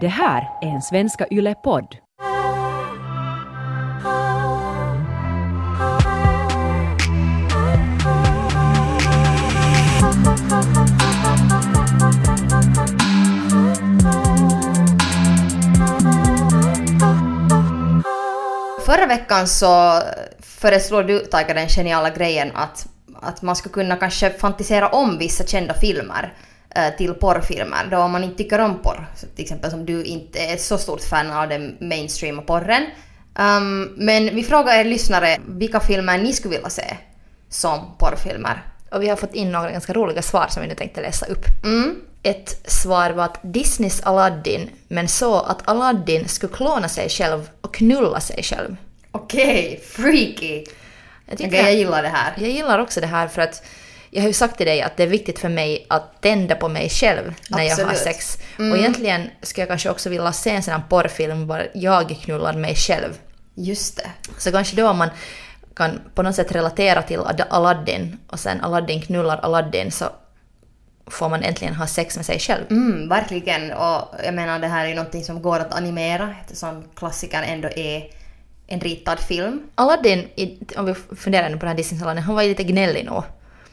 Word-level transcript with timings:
Det 0.00 0.08
här 0.08 0.48
är 0.62 0.66
en 0.66 0.82
Svenska 0.82 1.26
Yle-podd. 1.30 1.96
Förra 18.86 19.06
veckan 19.06 19.48
så 19.48 20.02
föreslår 20.40 21.02
du 21.02 21.18
Taika 21.18 21.54
den 21.54 21.68
geniala 21.68 22.10
grejen 22.10 22.50
att, 22.54 22.86
att 23.22 23.42
man 23.42 23.56
skulle 23.56 23.72
kunna 23.72 23.96
kanske 23.96 24.30
fantisera 24.30 24.88
om 24.88 25.18
vissa 25.18 25.46
kända 25.46 25.74
filmer 25.74 26.34
till 26.98 27.14
porrfilmer 27.14 27.88
då 27.90 28.08
man 28.08 28.24
inte 28.24 28.36
tycker 28.36 28.58
om 28.58 28.78
porr. 28.82 29.06
Till 29.34 29.44
exempel 29.44 29.70
som 29.70 29.86
du 29.86 30.04
inte 30.04 30.38
är 30.38 30.56
så 30.56 30.78
stort 30.78 31.00
fan 31.00 31.30
av 31.30 31.48
den 31.48 31.76
mainstreama 31.80 32.42
porren. 32.42 32.86
Um, 33.38 33.82
men 33.96 34.34
vi 34.34 34.44
frågar 34.44 34.74
er 34.80 34.84
lyssnare 34.84 35.36
vilka 35.46 35.80
filmer 35.80 36.18
ni 36.18 36.32
skulle 36.32 36.54
vilja 36.54 36.70
se 36.70 36.96
som 37.48 37.96
porrfilmer. 37.98 38.62
Och 38.90 39.02
vi 39.02 39.08
har 39.08 39.16
fått 39.16 39.34
in 39.34 39.52
några 39.52 39.70
ganska 39.70 39.92
roliga 39.92 40.22
svar 40.22 40.46
som 40.50 40.62
vi 40.62 40.68
nu 40.68 40.74
tänkte 40.74 41.00
läsa 41.00 41.26
upp. 41.26 41.44
Mm. 41.64 42.00
Ett 42.22 42.70
svar 42.70 43.10
var 43.10 43.24
att 43.24 43.40
Disneys 43.42 44.00
Aladdin, 44.00 44.70
men 44.88 45.08
så 45.08 45.40
att 45.40 45.68
Aladdin 45.68 46.28
skulle 46.28 46.52
klona 46.52 46.88
sig 46.88 47.08
själv 47.08 47.48
och 47.60 47.74
knulla 47.74 48.20
sig 48.20 48.42
själv. 48.42 48.76
Okej, 49.10 49.80
freaky! 49.84 50.64
Jag, 51.26 51.38
tycker, 51.38 51.56
jag 51.56 51.74
gillar 51.74 52.02
det 52.02 52.08
här. 52.08 52.32
jag 52.36 52.50
gillar 52.50 52.78
också 52.78 53.00
det 53.00 53.06
här 53.06 53.28
för 53.28 53.42
att 53.42 53.62
jag 54.10 54.22
har 54.22 54.26
ju 54.28 54.32
sagt 54.32 54.56
till 54.56 54.66
dig 54.66 54.82
att 54.82 54.96
det 54.96 55.02
är 55.02 55.06
viktigt 55.06 55.38
för 55.38 55.48
mig 55.48 55.86
att 55.88 56.22
tända 56.22 56.54
på 56.54 56.68
mig 56.68 56.88
själv 56.88 57.34
när 57.50 57.62
jag 57.62 57.76
har 57.76 57.82
Absolut. 57.82 57.98
sex. 57.98 58.38
Och 58.56 58.78
egentligen 58.78 59.30
skulle 59.42 59.62
jag 59.62 59.68
kanske 59.68 59.90
också 59.90 60.10
vilja 60.10 60.32
se 60.32 60.50
en 60.50 60.62
sån 60.62 60.74
här 60.74 60.82
porrfilm 60.88 61.46
där 61.48 61.70
jag 61.74 62.16
knullar 62.24 62.52
mig 62.52 62.74
själv. 62.74 63.18
Just 63.54 63.96
det. 63.96 64.10
Så 64.38 64.52
kanske 64.52 64.76
då 64.76 64.92
man 64.92 65.08
kan 65.76 66.00
på 66.14 66.22
något 66.22 66.34
sätt 66.34 66.52
relatera 66.52 67.02
till 67.02 67.18
Ad- 67.20 67.46
Aladdin 67.50 68.18
och 68.30 68.40
sen 68.40 68.60
Aladdin 68.60 69.02
knullar 69.02 69.36
Aladdin 69.36 69.90
så 69.92 70.04
får 71.06 71.28
man 71.28 71.42
äntligen 71.42 71.74
ha 71.74 71.86
sex 71.86 72.16
med 72.16 72.26
sig 72.26 72.38
själv. 72.38 72.62
Mm, 72.70 73.08
verkligen. 73.08 73.72
Och 73.72 74.14
jag 74.24 74.34
menar 74.34 74.58
det 74.58 74.66
här 74.68 74.84
är 74.84 74.88
ju 74.88 74.94
någonting 74.94 75.24
som 75.24 75.42
går 75.42 75.58
att 75.60 75.74
animera 75.74 76.34
eftersom 76.42 76.84
klassikern 76.94 77.44
ändå 77.44 77.68
är 77.76 78.02
en 78.66 78.80
ritad 78.80 79.20
film. 79.20 79.62
Aladdin, 79.74 80.28
om 80.76 80.86
vi 80.86 80.94
funderar 81.16 81.48
nu 81.48 81.54
på 81.54 81.60
den 81.60 81.68
här 81.68 81.76
Disney-Aladdin, 81.76 82.22
han 82.22 82.34
var 82.34 82.42
ju 82.42 82.48
lite 82.48 82.64
gnällig 82.64 83.04
nog. 83.04 83.22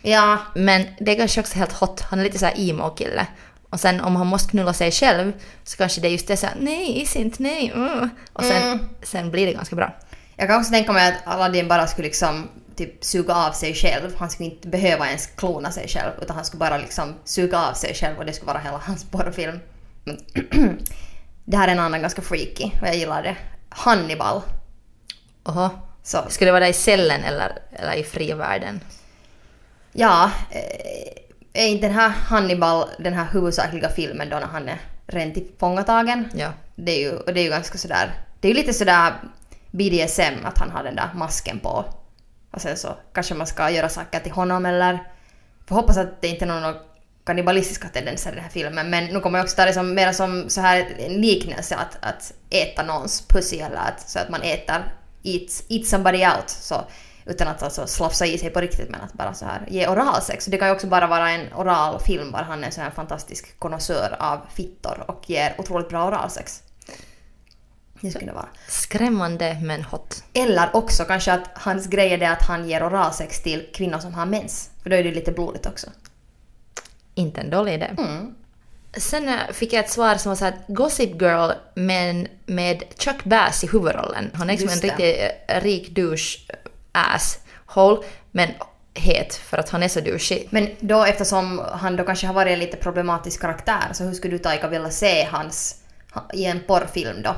Ja, 0.06 0.38
Men 0.56 0.86
det 1.00 1.12
är 1.12 1.16
kanske 1.16 1.42
också 1.42 1.58
helt 1.58 1.74
hot, 1.74 2.02
han 2.02 2.20
är 2.20 2.24
lite 2.24 2.40
såhär 2.40 2.54
emo-kille. 2.58 3.28
Och 3.70 3.80
sen 3.80 4.02
om 4.02 4.16
han 4.16 4.28
måste 4.28 4.50
knulla 4.52 4.74
sig 4.74 4.92
själv 4.92 5.34
så 5.64 5.78
kanske 5.78 6.02
det 6.02 6.08
är 6.08 6.12
just 6.12 6.28
det 6.28 6.38
såhär 6.38 6.56
nej, 6.60 7.02
is 7.02 7.16
inte, 7.16 7.44
nej, 7.44 7.72
mm. 7.76 8.10
Och 8.34 8.44
sen, 8.44 8.64
Mm. 8.64 8.80
sen 9.04 9.32
blir 9.32 9.46
det 9.46 9.54
ganska 9.54 9.76
bra. 9.76 9.96
jag 10.36 10.48
kan 10.48 10.60
också 10.60 10.72
tänka 10.72 10.92
mig 10.92 11.08
att 11.08 11.34
Aladdin 11.34 11.68
bara 11.68 11.88
skulle 11.88 12.08
liksom 12.08 12.50
typ 12.76 13.04
suga 13.04 13.36
av 13.36 13.52
sig 13.52 13.74
själv. 13.74 14.12
Han 14.18 14.30
skulle 14.30 14.50
inte 14.50 14.68
behöva 14.68 15.08
ens 15.08 15.28
klona 15.28 15.72
sig 15.72 15.88
själv 15.88 16.12
utan 16.22 16.36
han 16.36 16.46
skulle 16.46 16.60
bara 16.60 16.78
liksom 16.78 17.14
suga 17.24 17.60
av 17.70 17.74
sig 17.74 17.94
själv 17.94 18.18
och 18.18 18.26
det 18.26 18.34
skulle 18.34 18.48
vara 18.54 18.60
hela 18.64 18.78
hans 18.78 19.04
porrfilm. 19.04 19.60
Men 20.04 20.18
det 21.46 21.58
här 21.58 21.68
är 21.68 21.72
en 21.72 21.80
annan 21.80 22.02
ganska 22.02 22.22
freaky 22.22 22.64
och 22.82 22.88
jag 22.88 22.96
gillar 22.96 23.24
det. 23.24 23.36
Hannibal. 23.70 24.42
Oho. 25.46 25.70
Så 26.04 26.18
Skulle 26.30 26.48
det 26.48 26.52
vara 26.52 26.64
där 26.64 26.70
i 26.70 26.74
cellen 26.74 27.24
eller, 27.24 27.52
eller 27.72 27.94
i 27.94 28.04
fria 28.04 28.36
världen? 28.36 28.80
Ja, 29.98 30.32
eh, 30.52 31.64
är 31.64 31.68
inte 31.68 31.88
den 31.88 31.96
här 31.96 32.10
Hannibal 32.10 32.90
den 33.00 33.14
här 33.14 33.28
huvudsakliga 33.32 33.90
filmen 33.90 34.30
då 34.30 34.36
när 34.40 34.48
han 34.48 34.70
är 34.70 34.82
rent 35.08 35.34
tillfångatagen? 35.34 36.30
Ja. 36.34 36.54
Det 36.76 36.92
är 36.92 37.00
ju, 37.00 37.18
och 37.18 37.34
det 37.34 37.40
är 37.40 37.44
ju 37.44 37.50
ganska 37.50 37.78
sådär, 37.78 38.14
det 38.40 38.48
är 38.48 38.50
ju 38.50 38.58
lite 38.58 38.74
sådär 38.74 39.14
BDSM 39.72 40.46
att 40.46 40.58
han 40.58 40.72
har 40.72 40.84
den 40.84 40.96
där 40.96 41.10
masken 41.14 41.60
på. 41.60 41.86
Och 42.52 42.62
sen 42.62 42.78
så 42.78 42.96
kanske 43.14 43.34
man 43.36 43.48
ska 43.48 43.70
göra 43.70 43.90
saker 43.90 44.20
till 44.20 44.32
honom 44.32 44.66
eller... 44.66 45.00
Får 45.68 45.76
hoppas 45.76 45.98
att 45.98 46.22
det 46.22 46.28
inte 46.28 46.46
är 46.46 46.48
några 46.48 46.76
kannibalistiska 47.26 47.88
tendenser 47.88 48.32
i 48.32 48.36
den 48.36 48.44
här 48.44 48.52
filmen 48.52 48.90
men 48.90 49.06
nu 49.06 49.20
kommer 49.20 49.40
jag 49.40 49.44
också 49.44 49.56
ta 49.56 49.66
det 49.66 49.74
som 49.74 49.94
mer 49.94 50.12
som 50.12 50.50
så 50.50 50.62
här 50.62 50.88
en 50.98 51.22
liknelse 51.22 51.76
att, 51.76 51.98
att 52.02 52.34
äta 52.50 52.84
någons 52.84 53.28
pussy 53.28 53.58
eller 53.58 53.78
att, 53.78 54.10
så 54.10 54.20
att 54.20 54.30
man 54.30 54.42
äter 54.42 54.94
eat, 55.24 55.64
eat 55.70 55.86
somebody 55.86 56.26
out 56.26 56.50
så 56.50 56.86
utan 57.26 57.48
att 57.48 57.64
alltså 57.64 57.88
slafsa 57.88 58.26
i 58.26 58.38
sig 58.38 58.50
på 58.50 58.62
riktigt 58.62 58.90
men 58.90 59.02
att 59.02 59.14
bara 59.14 59.34
så 59.34 59.46
här 59.46 59.66
ge 59.68 59.88
oralsex. 59.88 60.46
Det 60.46 60.58
kan 60.58 60.68
ju 60.68 60.74
också 60.74 60.88
bara 60.88 61.08
vara 61.08 61.30
en 61.30 61.54
oral 61.54 62.00
film 62.00 62.32
där 62.32 62.44
han 62.44 62.64
är 62.64 62.78
här 62.78 62.86
en 62.86 62.92
fantastisk 62.92 63.60
konnässör 63.60 64.16
av 64.20 64.40
fittor 64.54 65.06
och 65.08 65.30
ger 65.30 65.56
otroligt 65.58 65.90
bra 65.90 66.08
oralsex. 66.08 66.64
Det 68.02 68.12
skulle 68.12 68.32
vara. 68.32 68.48
Skrämmande 68.68 69.58
men 69.62 69.84
hot. 69.84 70.24
Eller 70.34 70.76
också 70.76 71.04
kanske 71.04 71.34
att 71.34 71.50
hans 71.54 71.88
grej 71.88 72.14
är 72.14 72.18
det 72.18 72.30
att 72.30 72.44
han 72.44 72.70
ger 72.70 72.88
oralsex 72.88 73.44
till 73.44 73.68
kvinnor 73.74 74.00
som 74.00 74.14
har 74.14 74.26
mens. 74.26 74.70
För 74.84 74.90
då 74.90 74.96
är 74.96 75.04
det 75.04 75.12
lite 75.12 75.32
blodigt 75.32 75.66
också. 75.66 75.88
Inte 77.16 77.42
en 77.42 77.50
dålig 77.50 77.74
idé. 77.74 77.90
Mm. 77.98 78.36
Sen 78.98 79.30
eh, 79.30 79.52
fick 79.54 79.74
jag 79.74 79.84
ett 79.84 79.92
svar 79.92 80.16
som 80.16 80.30
var 80.30 80.36
såhär 80.36 80.56
Gossip 80.68 81.22
Girl 81.22 81.52
men 81.74 82.28
med 82.46 82.84
Chuck 82.98 83.24
Bass 83.24 83.64
i 83.64 83.68
huvudrollen. 83.68 84.32
Han 84.34 84.50
är 84.50 84.54
liksom 84.54 84.70
en 84.70 84.80
riktig 84.80 85.30
eh, 85.48 85.62
rik 85.62 85.96
douche 85.96 86.40
ass 86.96 87.40
hole 87.66 88.02
men 88.32 88.50
het 88.94 89.36
för 89.36 89.58
att 89.58 89.70
han 89.70 89.84
är 89.84 89.88
så 89.88 90.00
douchig. 90.00 90.48
Men 90.50 90.70
då 90.80 91.04
eftersom 91.04 91.62
han 91.74 91.96
då 91.96 92.04
kanske 92.04 92.28
har 92.28 92.34
varit 92.34 92.54
en 92.54 92.60
lite 92.60 92.78
problematisk 92.78 93.42
karaktär 93.42 93.84
så 93.94 94.04
hur 94.04 94.14
skulle 94.14 94.34
du 94.34 94.40
Taika 94.40 94.68
vilja 94.68 94.90
se 94.90 95.24
hans 95.32 95.76
ha- 96.14 96.30
i 96.34 96.46
en 96.46 96.60
porrfilm 96.68 97.22
då? 97.22 97.36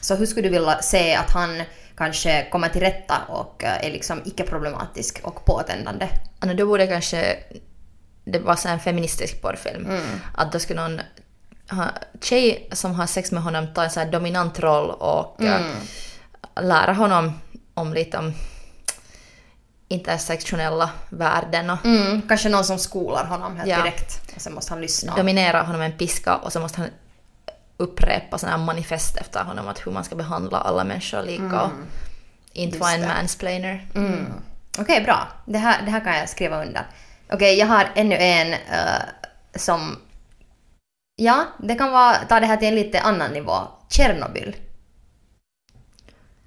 Så 0.00 0.14
hur 0.14 0.26
skulle 0.26 0.48
du 0.48 0.52
vilja 0.52 0.82
se 0.82 1.14
att 1.14 1.30
han 1.30 1.62
kanske 1.96 2.46
kommer 2.50 2.68
till 2.68 2.80
rätta 2.80 3.14
och 3.28 3.64
eh, 3.64 3.86
är 3.86 3.90
liksom 3.90 4.20
icke-problematisk 4.24 5.20
och 5.22 5.44
påtändande? 5.44 6.08
Alltså, 6.38 6.56
då 6.56 6.66
borde 6.66 6.86
kanske 6.86 7.36
det 8.24 8.38
vara 8.38 8.70
en 8.70 8.80
feministisk 8.80 9.42
porrfilm. 9.42 9.88
Att 10.34 10.52
då 10.52 10.58
skulle 10.58 10.80
någon 10.88 11.00
ha, 11.70 11.84
tjej 12.22 12.68
som 12.72 12.94
har 12.94 13.06
sex 13.06 13.32
med 13.32 13.42
honom 13.42 13.74
ta 13.74 13.84
en 13.84 13.90
så 13.90 14.00
här 14.00 14.10
dominant 14.12 14.58
roll 14.60 14.90
och 14.90 15.42
eh, 15.42 15.60
lära 16.60 16.92
honom 16.92 17.40
om 17.74 17.94
lite 17.94 18.18
om 18.18 18.34
intersektionella 19.92 20.90
värden 21.10 21.70
och 21.70 21.84
Mm, 21.84 22.22
kanske 22.28 22.48
någon 22.48 22.64
som 22.64 22.78
skolar 22.78 23.24
honom 23.24 23.56
helt 23.56 23.68
Ja. 23.68 23.76
direkt. 23.76 24.34
Och 24.36 24.40
sen 24.42 24.54
måste 24.54 24.72
han 24.72 24.80
lyssna. 24.80 25.16
dominera 25.16 25.62
honom 25.62 25.78
med 25.78 25.90
en 25.92 25.98
piska 25.98 26.36
och 26.36 26.52
så 26.52 26.60
måste 26.60 26.80
han 26.80 26.90
upprepa 27.76 28.38
sådana 28.38 28.58
här 28.58 28.64
manifest 28.64 29.16
efter 29.16 29.44
honom 29.44 29.68
att 29.68 29.86
hur 29.86 29.92
man 29.92 30.04
ska 30.04 30.14
behandla 30.14 30.58
alla 30.58 30.84
människor 30.84 31.22
lika 31.22 31.62
och 31.62 31.70
inte 32.52 32.78
vara 32.78 32.92
en 32.92 33.08
mansplainer. 33.08 33.86
Mm. 33.94 34.26
Okej, 34.78 35.04
bra. 35.04 35.28
Det 35.46 35.58
här, 35.58 35.82
det 35.84 35.90
här 35.90 36.00
kan 36.00 36.16
jag 36.16 36.28
skriva 36.28 36.64
under. 36.64 36.86
Okej, 37.32 37.58
jag 37.58 37.66
har 37.66 37.88
ännu 37.94 38.16
en 38.16 38.52
eh, 38.52 39.02
som... 39.54 39.98
Ja, 41.16 41.44
det 41.58 41.74
kan 41.74 41.92
vara... 41.92 42.14
Ta 42.28 42.40
det 42.40 42.46
här 42.46 42.56
till 42.56 42.68
en 42.68 42.74
lite 42.74 43.00
annan 43.00 43.30
nivå. 43.30 43.56
Tjernobyl. 43.90 44.56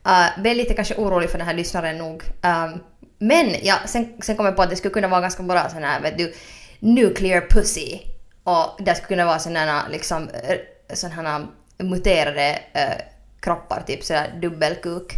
Uh, 0.07 0.41
blev 0.41 0.55
lite 0.55 0.73
kanske 0.73 0.95
orolig 0.95 1.29
för 1.29 1.37
den 1.37 1.47
här 1.47 1.53
lyssnaren 1.53 1.97
nog. 1.97 2.23
Um, 2.43 2.79
men 3.27 3.55
ja, 3.61 3.75
sen, 3.85 4.13
sen 4.21 4.35
kom 4.35 4.45
jag 4.45 4.55
på 4.55 4.61
att 4.61 4.69
det 4.69 4.75
skulle 4.75 4.93
kunna 4.93 5.07
vara 5.07 5.21
ganska 5.21 5.43
bra 5.43 5.69
sån 5.69 5.83
här, 5.83 6.01
vet 6.01 6.17
du, 6.17 6.33
nuclear 6.79 7.41
pussy. 7.49 7.99
Och 8.43 8.85
det 8.85 8.95
skulle 8.95 9.07
kunna 9.07 9.25
vara 9.25 9.39
såna 9.39 9.59
här 9.59 9.89
liksom, 9.89 10.29
eh, 10.29 10.95
sån 10.95 11.11
här 11.11 11.39
eh, 11.77 11.85
muterade 11.85 12.59
äh, 12.73 13.01
kroppar, 13.39 13.83
typ 13.87 14.03
sådär 14.03 14.39
dubbelkuk 14.41 15.13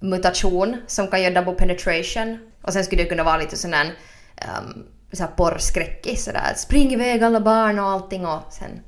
mutation 0.00 0.76
som 0.86 1.08
kan 1.08 1.22
göra 1.22 1.34
double 1.34 1.54
penetration. 1.54 2.38
Och 2.62 2.72
sen 2.72 2.84
skulle 2.84 3.02
det 3.02 3.08
kunna 3.08 3.24
vara 3.24 3.36
lite 3.36 3.56
sån 3.56 3.72
här, 3.72 3.86
um, 3.86 4.86
så 5.12 5.22
här 5.22 5.30
porrskräckis 5.30 6.24
sådär. 6.24 6.52
Spring 6.56 6.92
iväg 6.92 7.22
alla 7.22 7.40
barn 7.40 7.78
och 7.78 7.86
allting 7.86 8.26
och 8.26 8.40
sen 8.50 8.80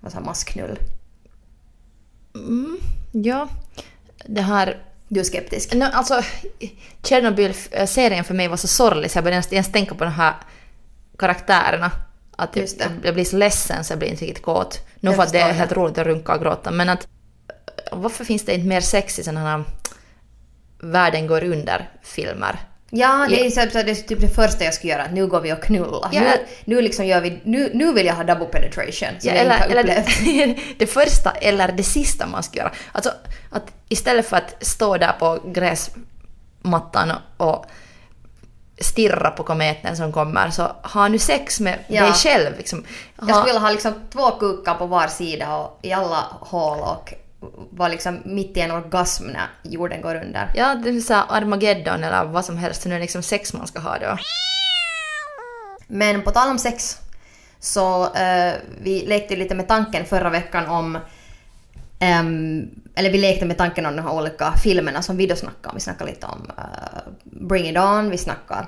vad 0.00 0.12
så 0.12 0.18
här 0.18 0.24
massknull. 0.24 0.78
Mm, 2.34 2.78
ja, 3.12 3.48
det 4.24 4.42
här... 4.42 4.89
Du 5.12 5.20
är 5.20 5.24
skeptisk? 5.24 5.74
No, 5.74 5.84
alltså, 5.84 6.22
Tjernobyl-serien 7.02 8.24
för 8.24 8.34
mig 8.34 8.48
var 8.48 8.56
så 8.56 8.68
sorglig 8.68 9.10
så 9.10 9.16
jag 9.16 9.24
började 9.24 9.46
ens- 9.54 9.72
tänka 9.72 9.94
på 9.94 10.04
de 10.04 10.10
här 10.10 10.34
karaktärerna. 11.18 11.90
Att 12.36 12.56
jag, 12.56 12.68
jag 13.02 13.14
blir 13.14 13.24
så 13.24 13.36
ledsen 13.36 13.84
så 13.84 13.92
jag 13.92 13.98
blir 13.98 14.08
inte 14.08 14.24
riktigt 14.24 14.44
kåt. 14.44 14.86
Nu 15.00 15.10
Jag 15.10 15.16
för 15.16 15.22
att 15.22 15.32
det 15.32 15.38
är 15.38 15.52
helt 15.52 15.72
roligt 15.72 15.98
att 15.98 16.06
runka 16.06 16.34
och 16.34 16.40
gråta 16.42 16.70
men 16.70 16.88
att 16.88 17.08
varför 17.92 18.24
finns 18.24 18.44
det 18.44 18.54
inte 18.54 18.66
mer 18.66 18.80
sex 18.80 19.18
i 19.18 19.22
sådana 19.22 19.40
här 19.40 19.64
världen 20.78 21.26
går 21.26 21.44
under-filmer? 21.44 22.58
Ja, 22.92 23.26
det 23.30 23.46
är, 23.46 23.50
så, 23.50 23.60
det 23.60 23.90
är 23.90 23.94
typ 23.94 24.20
det 24.20 24.28
första 24.28 24.64
jag 24.64 24.74
skulle 24.74 24.92
göra. 24.92 25.06
Nu 25.12 25.26
går 25.26 25.40
vi 25.40 25.52
och 25.52 25.62
knullar. 25.62 26.08
Ja. 26.12 26.20
Nu, 26.20 26.30
nu 26.64 26.82
liksom 26.82 27.06
gör 27.06 27.20
vi... 27.20 27.40
Nu, 27.44 27.70
nu 27.74 27.92
vill 27.92 28.06
jag 28.06 28.14
ha 28.14 28.24
double 28.24 28.46
penetration. 28.46 29.08
Som 29.20 29.30
Ja, 29.30 29.34
jag 29.34 29.36
eller, 29.36 29.54
inte 29.54 29.64
har 29.64 29.70
eller 29.70 30.00
upplevt. 30.00 30.56
det, 30.56 30.56
det 30.78 30.86
första 30.86 31.30
eller 31.30 31.72
det 31.72 31.82
sista 31.82 32.26
man 32.26 32.42
ska 32.42 32.58
göra. 32.58 32.72
Alltså 32.92 33.12
att 33.50 33.62
istället 33.88 34.26
för 34.28 34.36
att 34.36 34.54
stå 34.66 34.96
där 34.96 35.12
på 35.18 35.38
gräsmattan 35.44 37.12
och 37.36 37.66
stirra 38.80 39.30
på 39.30 39.42
kometen 39.42 39.96
som 39.96 40.12
kommer, 40.12 40.50
så 40.50 40.62
ha 40.82 41.08
nu 41.08 41.18
sex 41.18 41.60
med 41.60 41.78
Ja. 41.88 42.02
dig 42.02 42.12
själv. 42.12 42.56
Liksom. 42.56 42.84
Jag 43.18 43.26
Ha, 43.26 43.32
skulle 43.34 43.44
vilja 43.52 43.60
ha 43.60 43.70
liksom 43.70 43.94
två 44.12 44.30
kukar 44.30 44.74
på 44.74 44.86
var 44.86 45.06
sida 45.06 45.56
och 45.56 45.78
i 45.82 45.92
alla 45.92 46.24
hål 46.40 46.78
och 46.80 47.14
vara 47.70 47.88
liksom 47.88 48.22
mitt 48.24 48.56
i 48.56 48.60
en 48.60 48.70
orgasm 48.70 49.26
när 49.26 49.48
jorden 49.62 50.00
går 50.00 50.14
under. 50.14 50.52
ja, 50.54 50.74
det 50.74 50.90
är 50.90 51.00
så 51.00 51.14
Armageddon 51.14 52.04
eller 52.04 52.24
vad 52.24 52.44
som 52.44 52.56
helst, 52.56 52.86
nu 52.86 52.94
är 52.94 52.98
det 52.98 53.02
liksom 53.02 53.22
sex 53.22 53.52
man 53.52 53.66
ska 53.66 53.80
ha 53.80 53.98
då. 53.98 54.16
Men 55.86 56.22
på 56.22 56.30
tal 56.30 56.50
om 56.50 56.58
sex 56.58 56.98
så 57.60 58.14
eh, 58.14 58.54
vi 58.82 59.06
lekte 59.06 59.36
lite 59.36 59.54
med 59.54 59.68
tanken 59.68 60.04
förra 60.04 60.30
veckan 60.30 60.66
om 60.66 60.98
ehm, 61.98 62.70
eller 62.94 63.10
vi 63.10 63.18
lekte 63.18 63.46
med 63.46 63.58
tanken 63.58 63.86
om 63.86 63.96
de 63.96 64.02
här 64.02 64.12
olika 64.12 64.52
filmerna 64.52 65.02
som 65.02 65.16
vi 65.16 65.26
då 65.26 65.36
snackade 65.36 65.68
om. 65.68 65.74
Vi 65.74 65.80
snackade 65.80 66.10
lite 66.10 66.26
om 66.26 66.50
eh, 66.58 67.12
Bring 67.24 67.68
It 67.68 67.78
On, 67.78 68.10
vi 68.10 68.18
snackade 68.18 68.66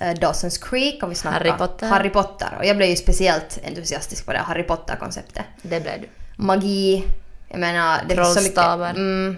uh, 0.00 0.06
Dawson's 0.06 0.70
Creek 0.70 1.02
och 1.02 1.10
vi 1.10 1.14
snackade 1.14 1.50
Harry 1.50 1.58
Potter. 1.58 1.86
Harry 1.86 2.10
Potter. 2.10 2.56
Och 2.58 2.64
jag 2.64 2.76
blev 2.76 2.88
ju 2.88 2.96
speciellt 2.96 3.58
entusiastisk 3.64 4.26
på 4.26 4.32
det 4.32 4.38
Harry 4.38 4.62
Potter-konceptet. 4.62 5.44
Det 5.62 5.80
blev 5.80 6.00
du. 6.00 6.08
Magi, 6.36 7.04
jag 7.52 7.60
menar 7.60 8.04
det 8.08 8.14
finns 8.14 8.34
så 8.34 8.42
mycket... 8.42 8.96
Mm, 8.96 9.36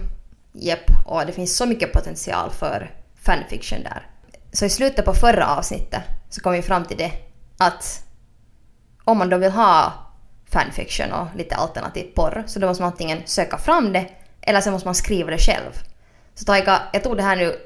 Japp, 0.52 0.90
och 1.06 1.26
det 1.26 1.32
finns 1.32 1.56
så 1.56 1.66
mycket 1.66 1.92
potential 1.92 2.50
för 2.50 2.90
fanfiction 3.22 3.82
där. 3.82 4.06
Så 4.52 4.64
i 4.64 4.70
slutet 4.70 5.04
på 5.04 5.14
förra 5.14 5.46
avsnittet 5.46 6.02
så 6.30 6.40
kom 6.40 6.52
vi 6.52 6.62
fram 6.62 6.84
till 6.84 6.96
det 6.96 7.12
att 7.58 8.04
om 9.04 9.18
man 9.18 9.30
då 9.30 9.36
vill 9.36 9.50
ha 9.50 9.92
fanfiction 10.50 11.12
och 11.12 11.26
lite 11.36 11.56
alternativ 11.56 12.04
porr 12.14 12.44
så 12.46 12.58
då 12.58 12.66
måste 12.66 12.82
man 12.82 12.92
antingen 12.92 13.22
söka 13.24 13.58
fram 13.58 13.92
det 13.92 14.06
eller 14.40 14.60
så 14.60 14.70
måste 14.70 14.88
man 14.88 14.94
skriva 14.94 15.30
det 15.30 15.38
själv. 15.38 15.72
Så 16.34 16.44
Taika, 16.44 16.82
jag 16.92 17.02
tog 17.02 17.16
det 17.16 17.22
här 17.22 17.36
nu 17.36 17.56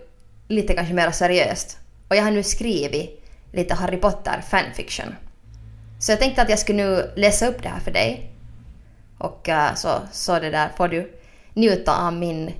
lite 0.49 0.75
kanske 0.75 0.95
mer 0.95 1.11
seriöst 1.11 1.79
och 2.09 2.17
jag 2.17 2.23
har 2.23 2.31
nu 2.31 2.43
skrivit 2.43 3.25
lite 3.53 3.75
Harry 3.75 3.97
Potter 3.97 4.45
fanfiction. 4.50 5.15
Så 5.99 6.12
jag 6.12 6.19
tänkte 6.19 6.43
att 6.43 6.50
jag 6.50 6.59
skulle 6.59 6.85
nu 6.85 7.12
läsa 7.17 7.49
upp 7.49 7.62
det 7.62 7.69
här 7.69 7.81
för 7.81 7.91
dig 7.91 8.38
och 9.19 9.49
eh, 9.49 9.75
så, 9.75 9.88
så 10.12 10.38
det 10.38 10.50
där 10.50 10.69
får 10.76 10.88
du 10.88 11.12
njuta 11.55 12.06
av 12.06 12.12
min, 12.12 12.53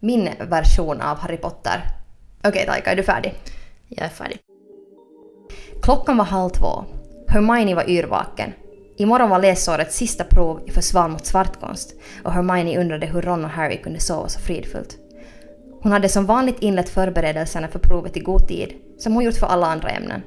min 0.00 0.30
version 0.40 1.00
av 1.00 1.18
Harry 1.18 1.36
Potter. 1.36 1.82
Okej 2.44 2.66
Taika, 2.66 2.92
är 2.92 2.96
du 2.96 3.02
färdig? 3.02 3.34
Jag 3.88 4.04
är 4.04 4.10
färdig. 4.10 4.38
Klockan 5.82 6.16
var 6.16 6.24
halv 6.24 6.50
två. 6.50 6.84
Hermione 7.28 7.74
var 7.74 7.90
yrvaken. 7.90 8.52
Imorgon 8.96 9.30
var 9.30 9.38
läsårets 9.38 9.96
sista 9.96 10.24
prov 10.24 10.60
i 10.66 10.70
försvar 10.70 11.08
mot 11.08 11.26
svartkonst 11.26 11.94
och 12.24 12.32
Hermione 12.32 12.78
undrade 12.78 13.06
hur 13.06 13.22
Ron 13.22 13.44
och 13.44 13.50
Harry 13.50 13.82
kunde 13.82 14.00
sova 14.00 14.28
så 14.28 14.40
fridfullt. 14.40 14.98
Hon 15.82 15.92
hade 15.92 16.08
som 16.08 16.26
vanligt 16.26 16.62
inlett 16.62 16.88
förberedelserna 16.88 17.68
för 17.68 17.78
provet 17.78 18.16
i 18.16 18.20
god 18.20 18.48
tid, 18.48 18.74
som 18.98 19.14
hon 19.14 19.24
gjort 19.24 19.34
för 19.34 19.46
alla 19.46 19.66
andra 19.66 19.88
ämnen. 19.88 20.22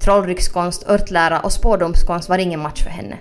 Trollryckskonst, 0.00 0.88
örtlära 0.88 1.40
och 1.40 1.52
spårdomskonst 1.52 2.28
var 2.28 2.38
ingen 2.38 2.60
match 2.60 2.82
för 2.82 2.90
henne. 2.90 3.18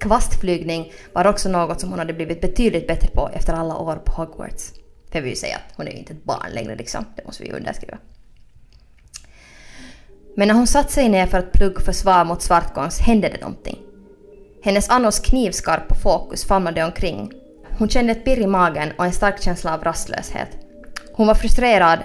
Kvastflygning 0.00 0.92
var 1.12 1.26
också 1.26 1.48
något 1.48 1.80
som 1.80 1.90
hon 1.90 1.98
hade 1.98 2.12
blivit 2.12 2.40
betydligt 2.40 2.86
bättre 2.86 3.08
på 3.08 3.30
efter 3.34 3.52
alla 3.52 3.76
år 3.76 3.96
på 3.96 4.12
Hogwarts. 4.12 4.72
För 5.12 5.18
vi 5.18 5.20
vill 5.20 5.30
ju 5.30 5.36
säga 5.36 5.56
att 5.56 5.76
hon 5.76 5.86
är 5.86 5.90
ju 5.90 5.98
inte 5.98 6.12
ett 6.12 6.24
barn 6.24 6.50
längre 6.52 6.76
liksom, 6.76 7.04
det 7.16 7.26
måste 7.26 7.42
vi 7.42 7.48
ju 7.48 7.56
underskriva. 7.56 7.98
Men 10.36 10.48
när 10.48 10.54
hon 10.54 10.66
satt 10.66 10.90
sig 10.90 11.08
ner 11.08 11.26
för 11.26 11.38
att 11.38 11.52
plugga 11.52 11.80
försvar 11.80 12.24
mot 12.24 12.42
svartkonst 12.42 13.00
hände 13.00 13.28
det 13.28 13.40
någonting. 13.40 13.78
Hennes 14.62 14.88
annars 14.88 15.20
knivskarpa 15.20 15.94
fokus 15.94 16.44
famlade 16.44 16.84
omkring. 16.84 17.32
Hon 17.78 17.88
kände 17.88 18.12
ett 18.12 18.24
pirr 18.24 18.38
i 18.38 18.46
magen 18.46 18.92
och 18.98 19.04
en 19.04 19.12
stark 19.12 19.42
känsla 19.42 19.74
av 19.74 19.84
rastlöshet. 19.84 20.48
Hon 21.12 21.26
var 21.26 21.34
frustrerad, 21.34 21.98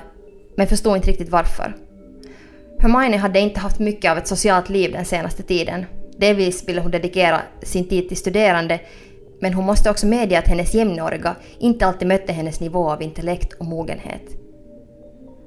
men 0.58 0.68
förstod 0.68 0.96
inte 0.96 1.10
riktigt 1.10 1.30
varför. 1.30 1.76
Hermione 2.80 3.18
hade 3.18 3.40
inte 3.40 3.60
haft 3.60 3.80
mycket 3.80 4.12
av 4.12 4.18
ett 4.18 4.28
socialt 4.28 4.70
liv 4.70 4.92
den 4.92 5.06
senaste 5.06 5.44
tiden. 5.44 5.86
Delvis 6.18 6.68
ville 6.68 6.82
hon 6.82 6.92
dedikera 6.92 7.42
sin 7.64 7.90
tid 7.90 8.08
till 8.08 8.18
studerande, 8.18 8.80
men 9.42 9.54
hon 9.54 9.66
måste 9.66 9.90
också 9.90 10.08
medge 10.08 10.40
att 10.40 10.48
hennes 10.48 10.74
jämnåriga 10.74 11.36
inte 11.60 11.86
alltid 11.86 12.08
mötte 12.08 12.34
hennes 12.34 12.60
nivå 12.60 12.92
av 12.92 13.02
intellekt 13.02 13.54
och 13.54 13.66
mogenhet. 13.66 14.24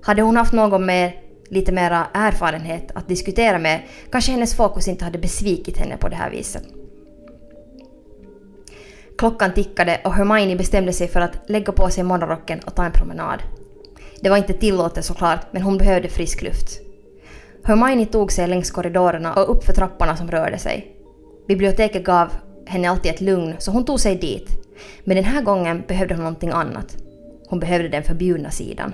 Hade 0.03 0.23
hon 0.23 0.37
haft 0.37 0.53
någon 0.53 0.87
med 0.87 1.13
lite 1.49 1.73
mera 1.73 2.07
erfarenhet 2.15 2.91
att 2.95 3.09
diskutera 3.09 3.59
med 3.59 3.81
kanske 4.11 4.33
hennes 4.33 4.57
fokus 4.57 4.89
inte 4.89 5.05
hade 5.05 5.19
besvikit 5.19 5.79
henne 5.79 5.97
på 5.97 6.09
det 6.09 6.17
här 6.17 6.31
viset. 6.31 6.63
Klockan 9.19 9.55
tickade 9.55 10.01
och 10.05 10.13
Hermione 10.13 10.57
bestämde 10.57 10.93
sig 10.93 11.09
för 11.09 11.21
att 11.21 11.51
lägga 11.51 11.73
på 11.73 11.91
sig 11.91 12.05
morgonrocken 12.05 12.61
och 12.67 12.75
ta 12.75 12.85
en 12.85 12.93
promenad. 12.93 13.43
Det 14.21 14.31
var 14.31 14.37
inte 14.37 14.53
tillåtet 14.53 15.05
såklart, 15.05 15.47
men 15.51 15.63
hon 15.63 15.79
behövde 15.79 16.09
frisk 16.09 16.43
luft. 16.43 16.86
Hermione 17.67 18.07
tog 18.07 18.33
sig 18.33 18.49
längs 18.49 18.71
korridorerna 18.71 19.35
och 19.35 19.51
upp 19.51 19.65
för 19.65 19.73
trapporna 19.73 20.17
som 20.17 20.31
rörde 20.31 20.59
sig. 20.59 20.97
Biblioteket 21.49 22.05
gav 22.05 22.33
henne 22.67 22.91
alltid 22.91 23.13
ett 23.13 23.21
lugn, 23.21 23.55
så 23.59 23.71
hon 23.71 23.85
tog 23.85 24.01
sig 24.01 24.17
dit. 24.17 24.49
Men 25.05 25.17
den 25.17 25.25
här 25.25 25.43
gången 25.43 25.83
behövde 25.89 26.15
hon 26.15 26.25
någonting 26.25 26.51
annat. 26.51 26.97
Hon 27.49 27.61
behövde 27.61 27.89
den 27.89 28.03
förbjudna 28.03 28.51
sidan. 28.51 28.93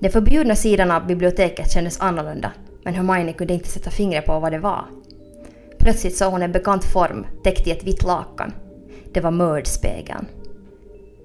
Den 0.00 0.10
förbjudna 0.10 0.54
sidan 0.54 0.90
av 0.90 1.06
biblioteket 1.06 1.72
kändes 1.72 2.00
annorlunda, 2.00 2.52
men 2.84 2.94
Hermione 2.94 3.32
kunde 3.32 3.54
inte 3.54 3.68
sätta 3.68 3.90
fingret 3.90 4.26
på 4.26 4.40
vad 4.40 4.52
det 4.52 4.58
var. 4.58 4.84
Plötsligt 5.78 6.16
såg 6.16 6.32
hon 6.32 6.42
en 6.42 6.52
bekant 6.52 6.84
form 6.84 7.26
täckt 7.44 7.66
i 7.66 7.70
ett 7.70 7.84
vitt 7.84 8.02
lakan. 8.02 8.52
Det 9.12 9.20
var 9.20 9.30
Mördspegeln. 9.30 10.26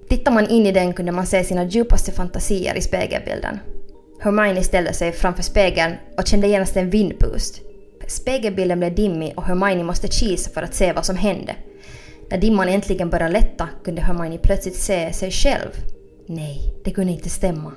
Tittar 0.10 0.32
man 0.32 0.48
in 0.48 0.66
i 0.66 0.72
den 0.72 0.94
kunde 0.94 1.12
man 1.12 1.26
se 1.26 1.44
sina 1.44 1.64
djupaste 1.64 2.12
fantasier 2.12 2.78
i 2.78 2.82
spegelbilden. 2.82 3.60
Hermione 4.20 4.64
ställde 4.64 4.94
sig 4.94 5.12
framför 5.12 5.44
spegeln 5.44 5.96
och 6.18 6.28
kände 6.28 6.48
genast 6.48 6.78
en 6.78 6.90
vindpust. 6.90 7.62
Spegelbilden 8.08 8.80
blev 8.80 8.96
dimmig 8.96 9.34
och 9.38 9.44
Hermione 9.44 9.84
måste 9.84 10.08
kisa 10.08 10.50
för 10.50 10.62
att 10.62 10.74
se 10.74 10.94
vad 10.94 11.06
som 11.06 11.16
hände. 11.16 11.56
När 12.30 12.38
dimman 12.38 12.70
äntligen 12.70 13.10
började 13.10 13.34
lätta 13.34 13.70
kunde 13.84 14.02
Hermione 14.02 14.38
plötsligt 14.38 14.76
se 14.76 15.14
sig 15.14 15.32
själv. 15.32 15.70
Nej, 16.26 16.74
det 16.84 16.92
kunde 16.92 17.14
inte 17.14 17.30
stämma. 17.30 17.72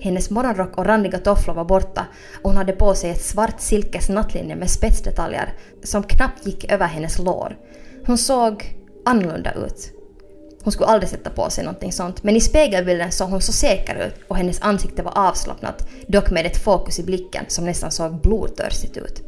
Hennes 0.00 0.30
morgonrock 0.30 0.78
och 0.78 0.86
randiga 0.86 1.18
tofflor 1.18 1.54
var 1.54 1.64
borta 1.64 2.06
och 2.42 2.50
hon 2.50 2.56
hade 2.56 2.72
på 2.72 2.94
sig 2.94 3.10
ett 3.10 3.22
svart 3.22 3.60
silkes 3.60 4.08
nattlinne 4.08 4.56
med 4.56 4.70
spetsdetaljer 4.70 5.52
som 5.82 6.02
knappt 6.02 6.46
gick 6.46 6.72
över 6.72 6.86
hennes 6.86 7.18
lår. 7.18 7.56
Hon 8.06 8.18
såg 8.18 8.76
annorlunda 9.04 9.52
ut. 9.52 9.92
Hon 10.64 10.72
skulle 10.72 10.86
aldrig 10.86 11.10
sätta 11.10 11.30
på 11.30 11.50
sig 11.50 11.64
någonting 11.64 11.92
sånt, 11.92 12.22
men 12.22 12.36
i 12.36 12.40
spegelbilden 12.40 13.12
såg 13.12 13.30
hon 13.30 13.40
så 13.40 13.52
säker 13.52 14.06
ut 14.06 14.14
och 14.28 14.36
hennes 14.36 14.62
ansikte 14.62 15.02
var 15.02 15.18
avslappnat, 15.18 15.88
dock 16.06 16.30
med 16.30 16.46
ett 16.46 16.56
fokus 16.56 16.98
i 16.98 17.02
blicken 17.02 17.44
som 17.48 17.64
nästan 17.64 17.90
såg 17.90 18.20
blodtörstigt 18.20 18.96
ut. 18.96 19.22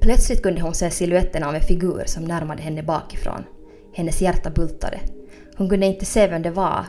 Plötsligt 0.00 0.42
kunde 0.42 0.60
hon 0.60 0.74
se 0.74 0.90
siluetten 0.90 1.42
av 1.42 1.54
en 1.54 1.60
figur 1.60 2.04
som 2.06 2.24
närmade 2.24 2.62
henne 2.62 2.82
bakifrån. 2.82 3.44
Hennes 3.94 4.22
hjärta 4.22 4.50
bultade. 4.50 5.00
Hon 5.56 5.68
kunde 5.68 5.86
inte 5.86 6.04
se 6.04 6.26
vem 6.26 6.42
det 6.42 6.50
var, 6.50 6.84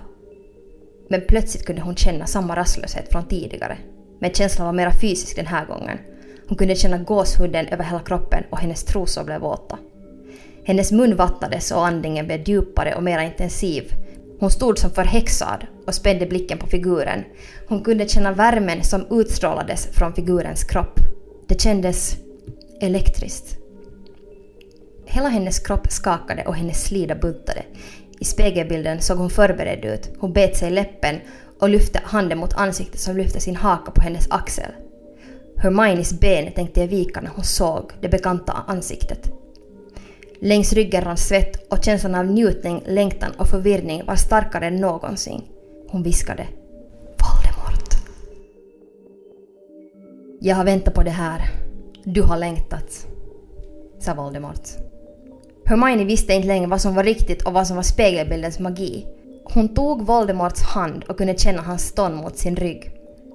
men 1.10 1.22
plötsligt 1.28 1.66
kunde 1.66 1.82
hon 1.82 1.96
känna 1.96 2.26
samma 2.26 2.56
rastlöshet 2.56 3.12
från 3.12 3.28
tidigare. 3.28 3.78
Men 4.20 4.34
känslan 4.34 4.66
var 4.66 4.74
mera 4.74 4.92
fysisk 5.02 5.36
den 5.36 5.48
här 5.48 5.66
gången. 5.66 5.98
Hon 6.48 6.58
kunde 6.58 6.76
känna 6.76 6.98
gåshuden 6.98 7.68
över 7.68 7.84
hela 7.84 8.00
kroppen 8.00 8.44
och 8.50 8.60
hennes 8.60 8.84
trosor 8.84 9.24
blev 9.24 9.42
våta. 9.42 9.78
Hennes 10.68 10.92
mun 10.92 11.16
vattnades 11.16 11.72
och 11.72 11.88
andningen 11.88 12.26
blev 12.26 12.50
djupare 12.50 12.96
och 12.96 13.04
mer 13.04 13.20
intensiv. 13.20 13.94
Hon 14.40 14.52
stod 14.52 14.80
som 14.80 14.92
förhäxad 14.92 15.68
och 15.86 15.96
spände 15.96 16.26
blicken 16.26 16.58
på 16.58 16.68
figuren. 16.68 17.24
Hon 17.68 17.84
kunde 17.84 18.08
känna 18.08 18.32
värmen 18.32 18.84
som 18.84 19.06
utstrålades 19.10 19.88
från 19.88 20.14
figurens 20.14 20.64
kropp. 20.64 21.00
Det 21.48 21.62
kändes 21.62 22.18
elektriskt. 22.82 23.58
Hela 25.06 25.30
hennes 25.30 25.60
kropp 25.60 25.92
skakade 25.92 26.44
och 26.46 26.56
hennes 26.56 26.84
slida 26.84 27.16
bultade. 27.16 27.64
I 28.20 28.26
spegelbilden 28.26 29.02
såg 29.02 29.18
hon 29.18 29.30
förberedd 29.30 29.86
ut. 29.86 30.10
Hon 30.20 30.34
bet 30.34 30.58
sig 30.58 30.68
i 30.68 30.72
läppen 30.72 31.16
och 31.60 31.70
lyfte 31.70 32.02
handen 32.04 32.38
mot 32.38 32.54
ansiktet 32.54 33.00
som 33.00 33.18
lyfte 33.18 33.40
sin 33.40 33.56
haka 33.56 33.92
på 33.92 34.02
hennes 34.02 34.32
axel. 34.32 34.72
Hermiones 35.58 36.20
ben 36.20 36.52
tänkte 36.52 36.80
jag 36.80 36.88
vika 36.88 37.22
när 37.22 37.32
hon 37.36 37.44
såg 37.44 37.92
det 38.02 38.10
bekanta 38.10 38.54
ansiktet. 38.68 39.37
Längs 40.40 40.74
ryggen 40.74 41.04
rann 41.04 41.18
svett 41.18 41.72
och 41.72 41.84
känslan 41.84 42.16
av 42.16 42.26
njutning, 42.26 42.84
längtan 42.86 43.32
och 43.38 43.48
förvirring 43.48 44.06
var 44.06 44.16
starkare 44.16 44.68
än 44.68 44.76
någonsin. 44.76 45.42
Hon 45.90 46.04
viskade 46.04 46.48
Voldemort. 47.08 47.94
Jag 50.40 50.56
har 50.56 50.66
väntat 50.66 50.94
på 50.94 51.04
det 51.04 51.10
här. 51.10 51.42
Du 52.04 52.22
har 52.22 52.38
längtat, 52.38 53.08
sa 54.00 54.14
Voldemort. 54.14 54.68
Hermione 55.66 56.04
visste 56.04 56.34
inte 56.34 56.48
längre 56.48 56.68
vad 56.68 56.82
som 56.82 56.96
var 56.96 57.04
riktigt 57.04 57.42
och 57.42 57.54
vad 57.54 57.68
som 57.68 57.76
var 57.76 57.84
spegelbildens 57.84 58.60
magi. 58.60 59.08
Hon 59.44 59.74
tog 59.74 60.06
Voldemorts 60.06 60.62
hand 60.62 61.04
och 61.04 61.18
kunde 61.18 61.38
känna 61.38 61.62
hans 61.62 61.88
stånd 61.88 62.16
mot 62.16 62.38
sin 62.38 62.56
rygg. 62.56 62.92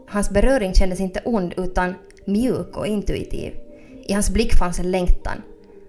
Hans 0.08 0.30
beröring 0.30 0.74
kändes 0.74 1.00
inte 1.00 1.20
ond 1.24 1.54
utan 1.56 1.94
mjuk 2.24 2.76
och 2.76 2.86
intuitiv. 2.86 3.52
I 4.06 4.12
hans 4.12 4.30
blick 4.30 4.54
fanns 4.54 4.78
en 4.78 4.90
längtan. 4.90 5.42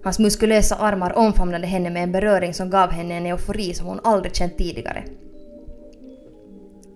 Hans 0.04 0.18
muskulösa 0.18 0.74
armar 0.74 1.18
omfamnade 1.18 1.66
henne 1.66 1.90
med 1.90 2.02
en 2.02 2.12
beröring 2.12 2.54
som 2.54 2.70
gav 2.70 2.90
henne 2.90 3.14
en 3.14 3.26
eufori 3.26 3.74
som 3.74 3.86
hon 3.86 4.00
aldrig 4.04 4.36
känt 4.36 4.58
tidigare. 4.58 5.04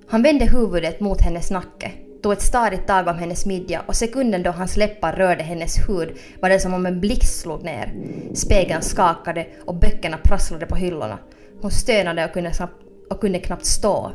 Han 0.09 0.23
vände 0.23 0.45
huvudet 0.45 1.01
mot 1.01 1.21
hennes 1.21 1.51
nacke. 1.51 1.93
tog 2.23 2.33
ett 2.33 2.43
stadigt 2.43 2.87
tag 2.87 3.09
om 3.09 3.19
hennes 3.19 3.47
midja 3.47 3.83
och 3.87 3.97
sekunden 3.97 4.43
då 4.43 4.51
hans 4.51 4.77
läppar 4.77 5.13
rörde 5.13 5.43
hennes 5.43 5.89
hud 5.89 6.09
var 6.41 6.49
det 6.49 6.61
som 6.61 6.75
om 6.75 6.87
en 6.87 7.01
blixt 7.01 7.41
slog 7.41 7.63
ner. 7.63 7.93
Spegeln 8.35 8.83
skakade 8.83 9.47
och 9.67 9.75
böckerna 9.75 10.19
prasslade 10.25 10.67
på 10.67 10.77
hyllorna. 10.77 11.19
Hon 11.61 11.71
stönade 11.71 12.25
och 12.25 12.33
kunde, 12.33 12.51
knappt, 12.51 12.83
och 13.11 13.21
kunde 13.21 13.39
knappt 13.39 13.67
stå. 13.67 14.13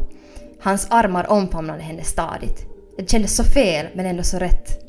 Hans 0.61 0.87
armar 0.89 1.31
omfamnade 1.31 1.81
henne 1.81 2.03
stadigt. 2.03 2.65
Det 2.97 3.09
kändes 3.09 3.35
så 3.35 3.43
fel 3.43 3.87
men 3.95 4.05
ändå 4.05 4.23
så 4.23 4.37
rätt. 4.37 4.79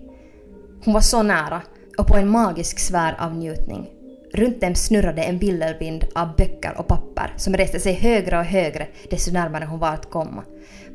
Hon 0.84 0.94
var 0.94 1.00
så 1.00 1.22
nära 1.22 1.62
och 1.98 2.06
på 2.06 2.16
en 2.16 2.28
magisk 2.28 2.78
sfär 2.78 3.16
av 3.18 3.34
njutning. 3.34 3.93
Runt 4.36 4.60
dem 4.60 4.74
snurrade 4.74 5.22
en 5.22 5.38
bilderbind 5.38 6.04
av 6.14 6.36
böcker 6.36 6.78
och 6.78 6.86
papper 6.86 7.34
som 7.36 7.54
reste 7.54 7.80
sig 7.80 7.92
högre 7.92 8.38
och 8.38 8.44
högre 8.44 8.86
desto 9.10 9.32
närmare 9.32 9.64
hon 9.64 9.78
var 9.78 9.88
att 9.88 10.10
komma. 10.10 10.44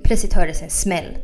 Plötsligt 0.03 0.33
hördes 0.33 0.61
en 0.61 0.69
smäll. 0.69 1.17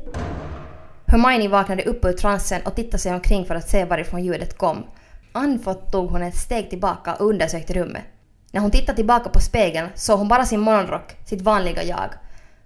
Hermione 1.05 1.48
vaknade 1.48 1.84
upp 1.84 2.05
ur 2.05 2.13
transen 2.13 2.62
och 2.65 2.75
tittade 2.75 2.98
sig 2.98 3.13
omkring 3.13 3.45
för 3.45 3.55
att 3.55 3.69
se 3.69 3.86
varifrån 3.86 4.24
ljudet 4.24 4.57
kom. 4.57 4.86
Andfått 5.31 5.91
tog 5.91 6.10
hon 6.10 6.22
ett 6.22 6.36
steg 6.36 6.69
tillbaka 6.69 7.15
och 7.15 7.29
undersökte 7.29 7.74
rummet. 7.74 8.03
När 8.51 8.62
hon 8.62 8.72
tittade 8.72 8.95
tillbaka 8.95 9.29
på 9.29 9.39
spegeln 9.39 9.89
såg 9.95 10.19
hon 10.19 10.27
bara 10.27 10.45
sin 10.45 10.60
morgonrock, 10.60 11.15
sitt 11.25 11.41
vanliga 11.41 11.84
jag. 11.84 12.10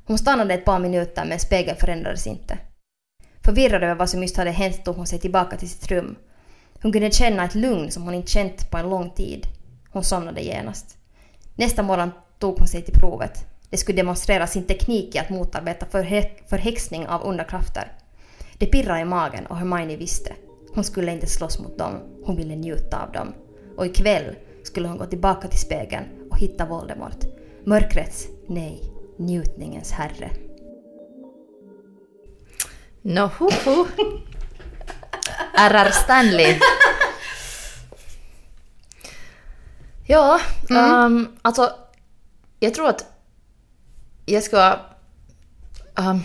Hon 0.05 0.17
stannade 0.17 0.53
ett 0.53 0.65
par 0.65 0.79
minuter 0.79 1.25
men 1.25 1.39
spegeln 1.39 1.77
förändrades 1.77 2.27
inte. 2.27 2.57
Förvirrad 3.45 3.83
över 3.83 3.95
vad 3.95 4.09
som 4.09 4.21
just 4.21 4.37
hade 4.37 4.51
hänt 4.51 4.85
tog 4.85 4.95
hon 4.95 5.07
sig 5.07 5.19
tillbaka 5.19 5.57
till 5.57 5.69
sitt 5.69 5.91
rum. 5.91 6.15
Hon 6.81 6.91
kunde 6.91 7.11
känna 7.11 7.45
ett 7.45 7.55
lugn 7.55 7.91
som 7.91 8.03
hon 8.03 8.13
inte 8.13 8.31
känt 8.31 8.71
på 8.71 8.77
en 8.77 8.89
lång 8.89 9.09
tid. 9.09 9.47
Hon 9.89 10.03
somnade 10.03 10.41
genast. 10.41 10.97
Nästa 11.55 11.83
morgon 11.83 12.11
tog 12.39 12.59
hon 12.59 12.67
sig 12.67 12.81
till 12.81 12.93
provet. 12.93 13.45
Det 13.69 13.77
skulle 13.77 13.97
demonstrera 13.97 14.47
sin 14.47 14.63
teknik 14.63 15.15
i 15.15 15.19
att 15.19 15.29
motarbeta 15.29 15.85
förhäxning 16.47 17.07
av 17.07 17.25
onda 17.25 17.43
krafter. 17.43 17.91
Det 18.57 18.65
pirrade 18.65 19.01
i 19.01 19.05
magen 19.05 19.45
och 19.45 19.57
Hermione 19.57 19.95
visste. 19.95 20.33
Hon 20.73 20.83
skulle 20.83 21.11
inte 21.11 21.27
slåss 21.27 21.59
mot 21.59 21.77
dem, 21.77 21.93
hon 22.23 22.35
ville 22.35 22.55
njuta 22.55 23.03
av 23.03 23.11
dem. 23.11 23.33
Och 23.77 23.85
ikväll 23.85 24.35
skulle 24.63 24.87
hon 24.87 24.97
gå 24.97 25.05
tillbaka 25.05 25.47
till 25.47 25.59
spegeln 25.59 26.05
och 26.31 26.39
hitta 26.39 26.65
Voldemort. 26.65 27.23
Mörkrets, 27.63 28.27
nej, 28.47 28.81
njutningens 29.17 29.91
herre. 29.91 30.29
Nå, 33.01 33.29
ho, 33.39 33.49
ho. 33.65 33.85
R.R. 35.53 35.91
Stanley. 35.91 36.59
Ja, 40.07 40.39
mm. 40.69 41.27
alltså 41.41 41.71
jag 42.59 42.73
tror 42.73 42.89
att 42.89 43.05
jag 44.25 44.43
ha 44.51 44.79
um, 45.95 46.21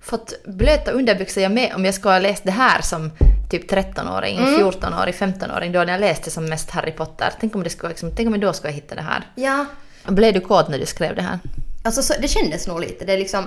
fått 0.00 0.44
blöta 0.44 0.90
underbyxor 0.90 1.42
jag 1.42 1.52
med 1.52 1.74
om 1.74 1.84
jag 1.84 1.94
skulle 1.94 2.14
ha 2.14 2.18
läst 2.18 2.44
det 2.44 2.50
här 2.50 2.80
som 2.82 3.10
typ 3.50 3.70
13-åring, 3.70 4.38
mm. 4.38 4.60
14-åring, 4.60 5.14
15-åring 5.14 5.72
då 5.72 5.78
när 5.78 5.92
jag 5.92 6.00
läste 6.00 6.30
som 6.30 6.44
mest 6.44 6.70
Harry 6.70 6.92
Potter. 6.92 7.32
Tänk 7.40 7.54
om, 7.54 7.62
det 7.62 7.70
skulle, 7.70 7.88
liksom, 7.88 8.10
tänk 8.16 8.26
om 8.26 8.32
jag 8.32 8.40
då 8.40 8.52
skulle 8.52 8.72
hitta 8.72 8.94
det 8.94 9.02
här. 9.02 9.26
Ja. 9.34 9.66
Blev 10.06 10.34
du 10.34 10.40
kåt 10.40 10.68
när 10.68 10.78
du 10.78 10.86
skrev 10.86 11.16
det 11.16 11.22
här? 11.22 11.38
Alltså 11.84 12.02
så, 12.02 12.14
det 12.20 12.28
kändes 12.28 12.66
nog 12.66 12.80
lite. 12.80 13.04
Det 13.04 13.12
är 13.12 13.18
liksom... 13.18 13.44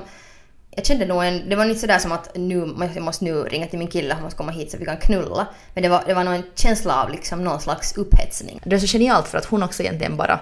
Jag 0.75 0.85
kände 0.85 1.05
nog 1.05 1.23
en... 1.25 1.49
Det 1.49 1.55
var 1.55 1.65
inte 1.65 1.79
sådär 1.79 1.99
som 1.99 2.11
att 2.11 2.35
nu, 2.35 2.75
jag 2.95 3.03
måste 3.03 3.25
nu 3.25 3.43
ringa 3.43 3.67
till 3.67 3.79
min 3.79 3.87
kille, 3.87 4.13
han 4.13 4.23
måste 4.23 4.37
komma 4.37 4.51
hit 4.51 4.71
så 4.71 4.77
vi 4.77 4.85
kan 4.85 4.97
knulla. 4.97 5.47
Men 5.73 5.83
det 5.83 5.89
var, 5.89 6.03
det 6.07 6.13
var 6.13 6.23
nog 6.23 6.33
en 6.33 6.43
känsla 6.55 7.03
av 7.03 7.09
liksom 7.09 7.43
någon 7.43 7.61
slags 7.61 7.97
upphetsning. 7.97 8.61
Det 8.65 8.75
är 8.75 8.79
så 8.79 8.87
genialt 8.87 9.27
för 9.27 9.37
att 9.37 9.45
hon 9.45 9.63
också 9.63 9.83
egentligen 9.83 10.17
bara 10.17 10.39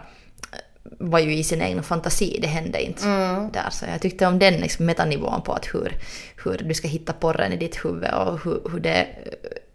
var 0.84 1.20
ju 1.20 1.34
i 1.36 1.44
sin 1.44 1.62
egen 1.62 1.84
fantasi, 1.84 2.40
det 2.42 2.48
hände 2.48 2.82
inte 2.82 3.04
Mm. 3.06 3.52
där. 3.52 3.70
Så 3.72 3.86
jag 3.92 4.02
tyckte 4.02 4.26
om 4.28 4.40
den 4.40 4.54
liksom 4.54 4.86
metanivån 4.86 5.42
på 5.42 5.54
att 5.54 5.66
hur, 5.74 5.98
hur 6.44 6.58
du 6.58 6.74
ska 6.74 6.88
hitta 6.88 7.14
porren 7.14 7.54
i 7.54 7.58
ditt 7.58 7.86
huvud 7.86 8.12
och 8.12 8.44
hur, 8.44 8.62
hur 8.72 8.80
det, 8.80 9.08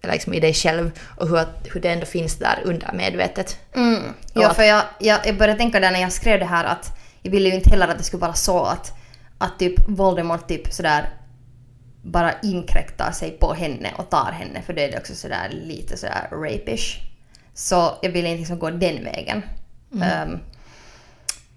eller 0.02 0.12
liksom 0.12 0.34
i 0.34 0.40
dig 0.40 0.54
själv 0.54 0.90
och 1.18 1.28
hur, 1.28 1.40
hur 1.73 1.80
det 1.80 1.88
ändå 1.88 2.06
finns 2.06 2.38
där 2.38 2.58
undermedvetet. 2.64 3.58
Mm. 3.75 4.02
Och 4.34 4.42
Ja, 4.42 4.54
för 4.54 4.62
jag, 4.62 4.82
jag, 4.99 5.26
jag 5.26 5.37
började 5.37 5.58
tänka 5.58 5.80
där 5.80 5.90
när 5.90 6.00
jag 6.00 6.12
skrev 6.12 6.38
det 6.38 6.46
här 6.46 6.64
att 6.64 6.99
jag 7.23 7.30
ville 7.30 7.49
ju 7.49 7.54
inte 7.54 7.70
heller 7.70 7.88
att 7.88 7.99
det 7.99 8.04
skulle 8.04 8.20
vara 8.20 8.34
så 8.34 8.64
att, 8.64 8.92
att 9.38 9.59
typ 9.59 9.88
Voldemort 9.88 10.49
typ 10.49 10.73
sådär 10.73 11.11
bara 12.03 12.33
inkräktar 12.43 13.12
sig 13.12 13.31
på 13.31 13.55
henne 13.55 13.93
och 13.99 14.11
tar 14.11 14.33
henne 14.33 14.62
för 14.62 14.73
det 14.73 14.95
är 14.95 14.99
också 14.99 15.14
sådär 15.14 15.49
lite 15.53 15.97
sådär 15.97 16.29
rapish. 16.31 17.00
Så 17.55 17.99
jag 18.03 18.11
ville 18.11 18.29
inte 18.29 18.38
liksom 18.38 18.59
gå 18.59 18.71
den 18.71 19.05
vägen. 19.05 19.43
Ehm, 20.03 20.38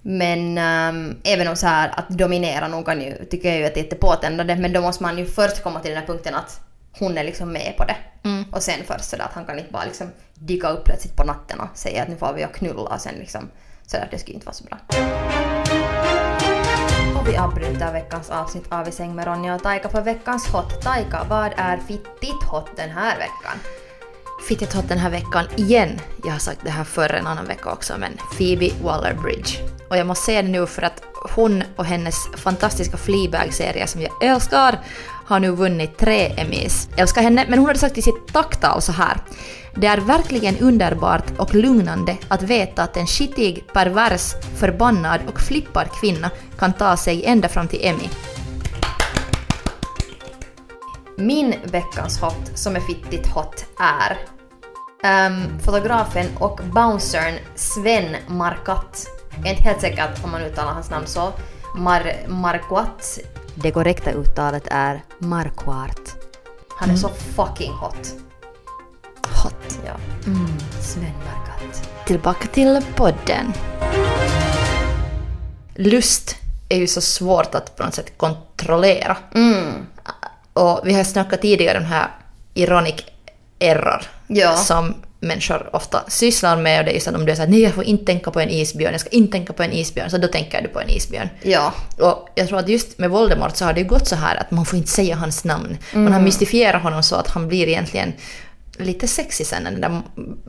men 0.02 0.58
ehm, 0.58 1.18
även 1.24 1.48
om 1.48 1.56
så 1.56 1.68
här 1.68 2.00
att 2.00 2.10
dominera 2.10 2.68
någon 2.68 2.84
kan 2.84 3.02
ju, 3.02 3.26
tycker 3.26 3.50
jag 3.50 3.58
ju 3.58 3.66
att 3.66 3.74
det 3.74 3.80
är 3.80 3.84
jättepåtändande 3.84 4.56
men 4.56 4.74
då 4.74 4.82
måste 4.82 5.04
man 5.04 5.18
ju 5.18 5.26
först 5.26 5.64
komma 5.64 5.80
till 5.80 5.92
den 5.92 6.00
här 6.00 6.08
punkten 6.08 6.36
att 6.36 6.62
hon 7.00 7.18
är 7.18 7.24
liksom 7.24 7.52
med 7.52 7.74
på 7.78 7.86
det. 7.86 7.96
Mm. 8.24 8.46
Och 8.52 8.64
sen 8.64 8.80
först 8.86 9.10
sådär 9.10 9.24
att 9.24 9.34
han 9.34 9.46
kan 9.46 9.60
inte 9.60 9.72
bara 9.72 9.86
liksom 9.86 10.08
dyka 10.34 10.70
upp 10.70 10.86
plötsligt 10.86 11.16
på 11.16 11.24
natten 11.24 11.60
och 11.60 11.78
säga 11.78 12.04
att 12.04 12.10
nu 12.10 12.16
får 12.18 12.34
vi 12.34 12.44
att 12.44 12.54
knulla 12.54 12.82
och 12.82 13.02
sen 13.02 13.16
liksom 13.20 13.50
sådär, 13.86 14.08
det 14.12 14.18
skulle 14.18 14.36
inte 14.36 14.46
vara 14.46 14.56
så 14.56 14.64
bra. 14.64 14.78
Vi 17.28 17.38
avbryter 17.38 17.94
veckans 17.94 18.30
avsnitt 18.30 18.66
av 18.70 18.88
I 18.88 18.92
säng 18.92 19.16
med 19.16 19.28
Ronja 19.28 19.56
och 19.56 19.64
Taika 19.64 19.90
för 19.90 20.02
veckans 20.02 20.48
hot. 20.48 20.82
Taika, 20.82 21.26
vad 21.30 21.54
är 21.58 21.78
fittigt 21.78 22.44
hot 22.44 22.70
den 22.76 22.90
här 22.90 23.18
veckan? 23.18 23.60
Fittigt 24.48 24.74
hot 24.74 24.90
den 24.90 24.98
här 24.98 25.10
veckan 25.10 25.46
igen. 25.56 26.00
Jag 26.24 26.32
har 26.32 26.40
sagt 26.40 26.60
det 26.64 26.70
här 26.70 26.84
förr 26.84 27.14
en 27.14 27.28
annan 27.28 27.46
vecka 27.46 27.72
också, 27.72 27.98
men 27.98 28.18
Phoebe 28.38 28.70
Waller-Bridge. 28.84 29.58
Och 29.90 29.98
jag 29.98 30.08
måste 30.08 30.26
säga 30.26 30.42
det 30.42 30.48
nu 30.48 30.66
för 30.66 30.82
att 30.82 31.04
hon 31.36 31.64
och 31.76 31.86
hennes 31.86 32.28
fantastiska 32.36 32.98
Fleabag-serie 32.98 33.88
som 33.88 34.02
jag 34.02 34.24
älskar 34.24 34.80
har 35.28 35.40
nu 35.40 35.52
vunnit 35.52 35.98
tre 35.98 36.34
Emmys. 36.38 36.90
Älskar 36.98 37.22
henne, 37.22 37.46
men 37.50 37.60
hon 37.60 37.68
hade 37.68 37.80
sagt 37.80 37.98
i 37.98 38.02
sitt 38.02 38.34
tacktal 38.34 38.82
så 38.82 38.92
här. 38.92 39.18
Det 39.76 39.88
är 39.88 39.98
verkligen 39.98 40.58
underbart 40.58 41.26
och 41.38 41.56
lugnande 41.56 42.18
att 42.28 42.44
veta 42.44 42.84
att 42.84 42.98
en 42.98 43.08
skitig, 43.08 43.68
pervers, 43.74 44.34
förbannad 44.60 45.22
och 45.28 45.40
flippad 45.40 45.88
kvinna 46.02 46.30
kan 46.60 46.74
ta 46.74 46.98
sig 46.98 47.26
ända 47.26 47.50
fram 47.50 47.68
till 47.68 47.80
Emmy. 47.82 48.10
Min 51.18 51.56
veckans 51.64 52.22
hot 52.22 52.52
som 52.54 52.76
är 52.76 52.80
fittigt 52.80 53.28
hot 53.28 53.66
är 53.80 54.18
um, 55.28 55.60
fotografen 55.60 56.26
och 56.40 56.60
bouncern 56.74 57.34
Sven 57.56 58.16
Markat. 58.28 59.08
Jag 59.38 59.48
är 59.48 59.52
inte 59.52 59.64
helt 59.64 59.82
säker 59.82 60.10
om 60.24 60.32
man 60.32 60.42
uttalar 60.42 60.74
hans 60.74 60.90
namn 60.90 61.08
så. 61.08 61.34
Mar 61.76 62.14
Marquat 62.28 63.20
det 63.62 63.72
korrekta 63.72 64.12
uttalet 64.12 64.68
är 64.72 65.04
Marquardt. 65.20 66.16
Han 66.80 66.90
är 66.90 66.96
så 66.96 67.10
fucking 67.10 67.72
hot. 67.72 68.16
Hot. 69.44 69.80
Ja. 69.86 69.94
Sven 70.82 71.04
Marquardt. 71.04 71.90
Tillbaka 72.06 72.48
till 72.48 72.82
podden. 72.96 73.54
Lust 75.76 76.36
är 76.70 76.78
ju 76.78 76.88
så 76.88 77.02
svårt 77.02 77.56
att 77.56 77.76
på 77.76 77.84
något 77.84 77.94
sätt 77.96 78.18
kontrollera. 78.18 79.18
Mm. 79.36 79.74
Och 80.54 80.82
vi 80.84 80.94
har 80.94 81.04
snackat 81.04 81.42
tidigare 81.42 81.78
om 81.78 81.84
den 81.84 81.92
här 81.92 82.08
ironic 82.54 82.96
error 83.60 84.02
Ja. 84.28 84.56
som 84.56 84.96
människor 85.20 85.70
ofta 85.76 86.04
sysslar 86.08 86.58
med. 86.58 86.80
Och 86.80 86.86
det 86.86 86.92
är 86.92 86.94
just 86.94 87.08
att 87.08 87.16
om 87.16 87.26
du 87.26 87.32
är 87.32 87.36
såhär, 87.36 87.50
nej 87.50 87.62
jag 87.62 87.74
får 87.74 87.84
inte 87.84 88.06
tänka 88.06 88.32
på 88.32 88.40
en 88.40 88.50
isbjörn, 88.50 88.92
jag 88.92 89.02
ska 89.02 89.10
inte 89.10 89.32
tänka 89.32 89.54
på 89.54 89.64
en 89.64 89.72
isbjörn, 89.74 90.10
så 90.10 90.18
då 90.18 90.28
tänker 90.28 90.62
du 90.62 90.68
på 90.68 90.80
en 90.82 90.90
isbjörn. 90.90 91.30
Ja. 91.44 91.74
Och 92.00 92.30
jag 92.36 92.48
tror 92.48 92.60
att 92.60 92.70
just 92.70 92.98
med 92.98 93.10
Voldemort 93.10 93.56
så 93.56 93.66
har 93.66 93.74
det 93.74 93.80
ju 93.82 93.88
gått 93.88 94.08
så 94.08 94.16
här 94.16 94.36
att 94.36 94.52
man 94.52 94.66
får 94.66 94.78
inte 94.78 94.92
säga 94.92 95.16
hans 95.16 95.44
namn. 95.44 95.78
Man 95.94 96.02
Mm. 96.02 96.14
har 96.14 96.20
mystifierat 96.22 96.82
honom 96.84 97.04
så 97.04 97.16
att 97.16 97.28
han 97.28 97.48
blir 97.48 97.68
egentligen 97.68 98.14
lite 98.80 99.08
sexig 99.08 99.46
sen 99.48 99.64
när 99.64 99.72
det 99.72 99.78
där, 99.82 100.02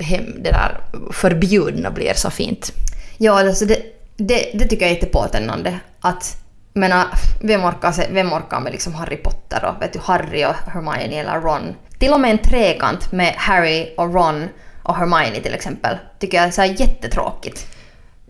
hem, 0.04 0.24
det 0.42 0.50
där 0.50 0.80
förbjudna 1.12 1.90
blir 1.90 2.12
så 2.14 2.30
fint. 2.30 2.72
Ja, 3.18 3.40
alltså 3.40 3.64
det, 3.64 3.78
det, 4.16 4.50
det 4.54 4.64
tycker 4.68 4.82
jag 4.86 4.90
är 4.90 4.94
jättepåtändande. 4.94 5.78
Att, 6.00 6.36
menar, 6.78 7.06
vem 7.40 7.64
orkar, 7.64 7.92
se, 7.92 8.06
vem 8.10 8.32
orkar 8.32 8.60
med 8.60 8.72
liksom 8.72 8.94
Harry 8.94 9.16
Potter 9.16 9.64
och 9.64 9.82
vet 9.82 9.92
du, 9.92 9.98
Harry 9.98 10.44
och 10.44 10.54
Hermione 10.72 11.20
eller 11.20 11.40
Ron? 11.40 11.74
Till 11.98 12.12
och 12.12 12.20
med 12.20 12.30
en 12.30 12.38
trekant 12.38 13.12
med 13.12 13.34
Harry 13.36 13.94
och 13.96 14.14
Ron 14.14 14.48
och 14.82 14.96
Hermione 14.96 15.40
till 15.40 15.54
exempel 15.54 15.96
tycker 16.18 16.36
jag 16.38 16.46
är 16.46 16.50
så 16.50 16.64
jättetråkigt. 16.64 17.66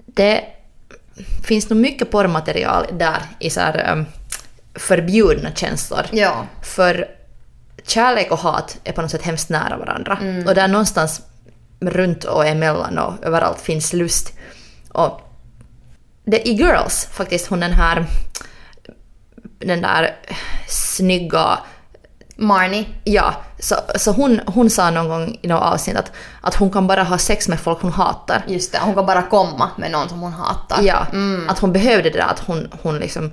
Det 0.07 0.45
finns 1.45 1.71
nog 1.71 1.79
mycket 1.79 2.11
porrmaterial 2.11 2.87
där 2.93 3.23
i 3.39 3.51
så 3.51 3.61
här, 3.61 3.93
um, 3.93 4.07
förbjudna 4.75 5.51
känslor. 5.55 6.07
Ja. 6.11 6.47
För 6.63 7.09
kärlek 7.87 8.31
och 8.31 8.39
hat 8.39 8.79
är 8.85 8.93
på 8.93 9.03
något 9.03 9.11
sätt 9.11 9.23
hemskt 9.23 9.51
nära 9.51 9.77
varandra. 9.77 10.19
Och 10.47 10.55
där 10.55 10.69
någonstans 10.69 11.23
runt 11.81 12.25
och 12.25 12.47
emellan 12.47 12.99
och 12.99 13.15
överallt 13.23 13.61
finns 13.61 13.93
lust. 13.93 14.33
Och 14.93 15.21
det, 16.31 16.49
i 16.49 16.53
Girls, 16.53 17.09
faktiskt, 17.13 17.47
hon 17.47 17.61
den 17.61 17.73
här 17.73 18.07
den 19.59 19.83
där 19.83 20.17
snygga 20.69 21.59
Marnie. 22.37 22.89
Ja, 23.05 23.35
så, 23.59 23.75
så 23.97 24.13
hon, 24.13 24.41
hon 24.47 24.71
sa 24.71 24.91
någon 24.91 25.09
gång 25.09 25.39
i 25.43 25.47
något 25.49 25.63
avsnitt 25.63 25.97
att, 25.97 26.13
att 26.41 26.55
hon 26.55 26.71
kan 26.71 26.87
bara 26.87 27.03
ha 27.03 27.19
sex 27.19 27.49
med 27.49 27.61
folk 27.61 27.83
hon 27.83 27.93
hatar. 27.93 28.45
Just 28.49 28.73
det, 28.73 28.79
hon 28.83 28.95
kan 28.95 29.07
bara 29.07 29.23
komma 29.23 29.71
med 29.77 29.91
någon 29.91 30.09
som 30.09 30.21
hon 30.21 30.33
hatar. 30.33 30.83
Ja, 30.83 31.07
att 31.49 31.59
hon 31.59 31.73
behövde 31.73 32.11
det 32.11 32.19
där 32.19 32.27
att 32.27 32.41
hon, 32.41 32.69
hon 32.83 32.99
liksom 32.99 33.31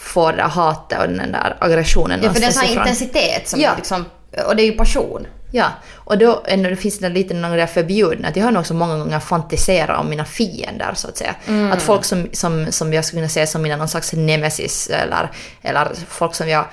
får 0.00 0.32
det 0.32 0.38
där 0.38 0.48
hatet 0.48 0.98
och 1.00 1.08
den 1.08 1.32
där 1.32 1.56
aggressionen 1.60 2.20
Ja, 2.22 2.32
för 2.32 2.40
den 2.40 2.56
har 2.56 2.64
intensitet 2.64 3.48
som 3.48 3.60
Ja. 3.60 3.72
liksom, 3.76 4.04
och 4.46 4.56
det 4.56 4.62
är 4.62 4.66
ju 4.66 4.72
passion. 4.72 5.26
Ja, 5.50 5.66
och 5.94 6.18
då 6.18 6.42
ändå 6.46 6.70
det 6.70 6.76
finns 6.76 6.98
det 6.98 7.08
lite 7.08 7.34
några 7.34 7.66
förbjudna. 7.66 8.28
Att 8.28 8.36
jag 8.36 8.44
har 8.44 8.50
nog 8.50 8.60
också 8.60 8.74
många 8.74 8.98
gånger 8.98 9.20
fantiserat 9.20 10.00
om 10.00 10.10
mina 10.10 10.24
fiender 10.24 10.92
så 10.94 11.08
att 11.08 11.16
säga. 11.16 11.34
Att 11.72 11.82
folk 11.82 12.04
som, 12.04 12.28
som, 12.32 12.66
som 12.72 12.92
jag 12.92 13.04
skulle 13.04 13.20
kunna 13.20 13.28
se 13.28 13.46
som 13.46 13.62
mina 13.62 13.76
någon 13.76 13.88
slags 13.88 14.12
nemesis 14.12 14.90
eller, 14.90 15.30
eller 15.62 15.88
folk 16.08 16.34
som 16.34 16.48
jag 16.48 16.64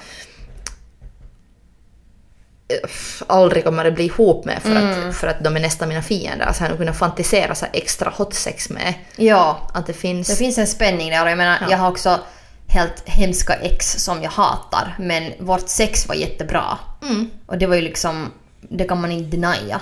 eh, 2.67 2.89
aldrig 3.27 3.63
kommer 3.63 3.85
att 3.85 3.95
bli 3.95 4.05
ihop 4.05 4.45
med 4.45 4.61
för, 4.61 4.75
att, 4.75 5.15
för 5.15 5.27
att 5.27 5.43
de 5.43 5.55
är 5.55 5.59
nästan 5.59 5.89
mina 5.89 6.01
fiender. 6.01 6.51
Så 6.53 6.63
jag 6.63 6.69
har 6.69 6.77
kunnat 6.77 6.97
fantisera 6.97 7.55
så 7.55 7.65
extra 7.73 8.09
hot 8.09 8.33
sex 8.33 8.69
med. 8.69 8.93
Ja. 9.15 9.69
Att 9.73 9.87
det 9.87 9.93
finns... 9.93 10.27
Det 10.27 10.35
finns 10.35 10.57
en 10.57 10.67
spänning 10.67 11.09
där 11.09 11.23
och 11.23 11.31
jag 11.31 11.37
menar, 11.37 11.57
Ja. 11.61 11.67
jag 11.69 11.77
har 11.77 11.89
också 11.91 12.19
helt 12.67 13.03
hemska 13.05 13.53
ex 13.53 14.03
som 14.03 14.23
jag 14.23 14.31
hatar. 14.31 14.95
Men 14.99 15.31
vårt 15.39 15.69
sex 15.69 16.07
var 16.07 16.15
jättebra. 16.15 16.77
Mm. 17.01 17.29
Och 17.45 17.57
det 17.57 17.67
var 17.67 17.75
ju 17.75 17.81
liksom, 17.81 18.31
det 18.69 18.85
kan 18.85 19.01
man 19.01 19.11
inte 19.11 19.37
denia. 19.37 19.81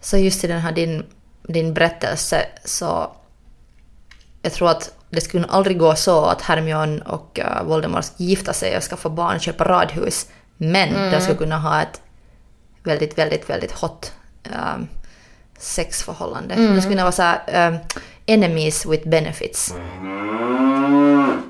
Så 0.00 0.16
just 0.16 0.44
i 0.44 0.46
den 0.46 0.60
här 0.60 0.72
din, 0.72 1.06
din 1.42 1.74
berättelse 1.74 2.46
så 2.64 3.12
jag 4.42 4.52
tror 4.52 4.70
att 4.70 4.94
det 5.10 5.20
skulle 5.20 5.46
aldrig 5.46 5.78
gå 5.78 5.94
så 5.94 6.24
att 6.24 6.42
Hermione 6.42 7.02
och 7.02 7.40
uh, 7.44 7.62
Voldemort 7.62 8.04
ska 8.04 8.14
gifta 8.16 8.52
sig 8.52 8.76
och 8.76 8.82
skaffa 8.82 9.08
barn 9.08 9.36
och 9.36 9.42
köpa 9.42 9.64
radhus. 9.64 10.26
Men 10.56 11.10
de 11.10 11.20
skulle 11.20 11.36
kunna 11.38 11.58
ha 11.58 11.82
ett 11.82 12.00
väldigt, 12.82 13.18
väldigt, 13.18 13.50
väldigt 13.50 13.72
hot 13.72 14.12
um, 14.44 14.88
sexförhållande. 15.58 16.54
Det 16.54 16.80
skulle 16.80 16.94
kunna 16.94 17.02
vara 17.02 17.12
så 17.12 17.22
här, 17.22 17.68
um, 17.68 17.78
enemies 18.26 18.86
with 18.86 19.08
benefits. 19.08 19.74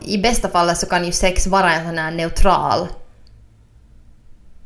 I 0.02 0.18
bästa 0.18 0.48
fallet 0.48 0.78
så 0.78 0.86
kan 0.86 1.04
ju 1.04 1.12
sex 1.12 1.46
vara 1.46 1.72
en 1.72 1.86
sån 1.86 1.98
här 1.98 2.10
neutral 2.10 2.88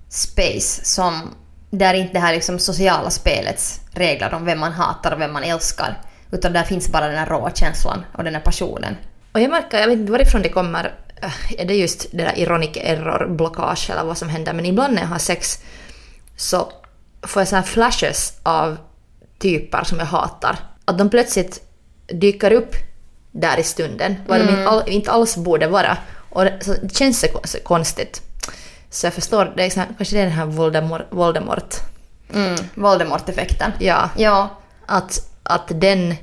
space 0.09 0.85
som 0.85 1.31
där 1.71 1.95
inte 1.95 2.13
det 2.13 2.21
här 2.21 2.33
liksom 2.35 2.59
sociala 2.59 3.11
spelets 3.11 3.81
regler 3.91 4.35
om 4.35 4.45
vem 4.45 4.59
man 4.59 4.73
hatar 4.73 5.13
och 5.13 5.21
vem 5.21 5.33
man 5.33 5.43
älskar. 5.43 5.99
Utan 6.31 6.53
där 6.53 6.63
finns 6.63 6.89
bara 6.89 7.07
den 7.07 7.19
här 7.19 7.27
råa 7.27 7.51
känslan 7.51 8.05
och 8.13 8.25
den 8.25 8.35
här 8.35 8.43
passionen. 8.43 8.97
Och 9.33 9.41
jag 9.41 9.51
märker, 9.51 9.79
jag 9.79 9.87
vet 9.87 9.99
inte 9.99 10.13
varifrån 10.13 10.43
det 10.43 10.49
kommer, 10.49 10.95
äh, 11.23 11.61
är 11.61 11.65
det 11.65 11.75
just 11.75 12.07
det 12.13 12.23
där 12.23 12.39
ironic 12.39 12.77
error 12.77 13.29
blockage 13.29 13.91
eller 13.91 14.05
vad 14.05 14.19
som 14.19 14.29
händer, 14.29 14.53
men 14.53 14.67
ibland 14.67 14.95
när 14.95 15.03
jag 15.03 15.09
har 15.09 15.19
sex 15.19 15.59
så 16.37 16.73
får 17.23 17.41
jag 17.41 17.49
så 17.49 17.57
här 17.57 17.63
flashes 17.63 18.33
av 18.43 18.79
typer 19.39 19.85
som 19.85 19.99
jag 19.99 20.07
hatar. 20.07 20.59
Att 20.85 20.99
de 20.99 21.11
plötsligt 21.11 21.63
dyker 22.07 22.53
upp 22.53 22.75
där 23.33 23.59
i 23.59 23.63
stunden, 23.63 24.17
vad 24.27 24.41
de 24.41 24.49
inte, 24.49 24.69
all, 24.69 24.89
inte 24.89 25.11
alls 25.11 25.37
borde 25.37 25.69
vara. 25.69 25.97
Och 26.31 26.45
det, 26.45 26.65
så 26.65 26.75
det 26.83 26.97
känns 26.97 27.25
så 27.45 27.59
konstigt. 27.59 28.23
Så 28.97 29.07
jag 29.07 29.15
förstår, 29.15 29.53
det 29.57 29.65
är 29.67 29.71
så 29.71 29.81
här, 29.81 29.89
kanske 29.97 30.17
det 30.17 30.21
är 30.21 30.25
den 30.25 30.33
här 30.35 30.47
Voldemort, 30.47 31.03
Voldemort 31.11 31.75
Mm. 32.35 32.57
Voldemort-effekten. 32.75 33.73
ja, 33.79 34.11
Ja. 34.17 34.49
att, 34.87 35.19
att 35.43 35.65
den 35.81 36.15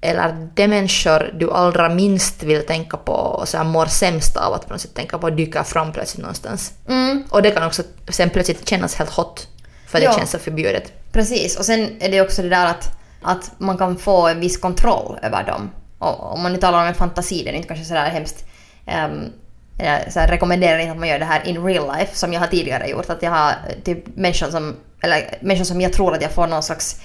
eller 0.00 0.48
de 0.54 0.68
människor 0.68 1.30
du 1.38 1.50
allra 1.52 1.88
minst 1.88 2.42
vill 2.42 2.66
tänka 2.66 2.96
på 2.96 3.12
och 3.12 3.48
så 3.48 3.56
här 3.56 3.64
mår 3.64 3.86
sämst 3.86 4.36
av 4.36 4.52
att 4.54 4.66
på 4.66 4.72
något 4.72 4.80
sätt 4.80 4.94
tänka 4.94 5.18
på 5.18 5.30
dyker 5.30 5.62
fram 5.62 5.92
plötsligt 5.92 6.22
någonstans. 6.22 6.72
Mm. 6.88 7.24
Och 7.30 7.42
det 7.42 7.50
kan 7.50 7.66
också 7.66 7.82
sen 8.08 8.30
plötsligt 8.30 8.68
kännas 8.68 8.94
helt 8.94 9.10
hot 9.10 9.48
för 9.88 9.98
det 9.98 10.04
Ja. 10.04 10.12
känns 10.12 10.30
så 10.30 10.38
förbjudet. 10.38 10.92
Precis, 11.12 11.56
och 11.58 11.64
sen 11.64 11.96
är 12.00 12.10
det 12.10 12.20
också 12.20 12.42
det 12.42 12.48
där 12.48 12.66
att, 12.66 12.98
att 13.22 13.50
man 13.58 13.78
kan 13.78 13.96
få 13.96 14.28
en 14.28 14.40
viss 14.40 14.56
kontroll 14.56 15.18
över 15.22 15.44
dem. 15.44 15.70
Och, 15.98 16.32
om 16.32 16.42
man 16.42 16.52
nu 16.52 16.58
talar 16.58 16.80
om 16.80 16.86
en 16.86 16.94
fantasi, 16.94 17.42
det 17.44 17.50
är 17.50 17.54
inte 17.54 17.68
kanske 17.68 17.84
sådär 17.84 18.08
hemskt... 18.10 18.44
Um, 18.86 19.32
jag 19.78 20.12
så 20.12 20.20
här, 20.20 20.28
rekommenderar 20.28 20.78
inte 20.78 20.92
att 20.92 20.98
man 20.98 21.08
gör 21.08 21.18
det 21.18 21.24
här 21.24 21.46
in 21.46 21.64
real 21.64 21.98
life, 21.98 22.16
som 22.16 22.32
jag 22.32 22.40
har 22.40 22.46
tidigare 22.46 22.88
gjort. 22.88 23.10
Att 23.10 23.22
jag 23.22 23.30
har 23.30 23.50
eh, 23.50 23.82
typ 23.84 24.16
människor 24.16 24.50
som, 24.50 24.76
eller 25.00 25.38
människor 25.40 25.64
som 25.64 25.80
jag 25.80 25.92
tror 25.92 26.14
att 26.14 26.22
jag 26.22 26.32
får 26.32 26.46
någon 26.46 26.62
slags 26.62 27.00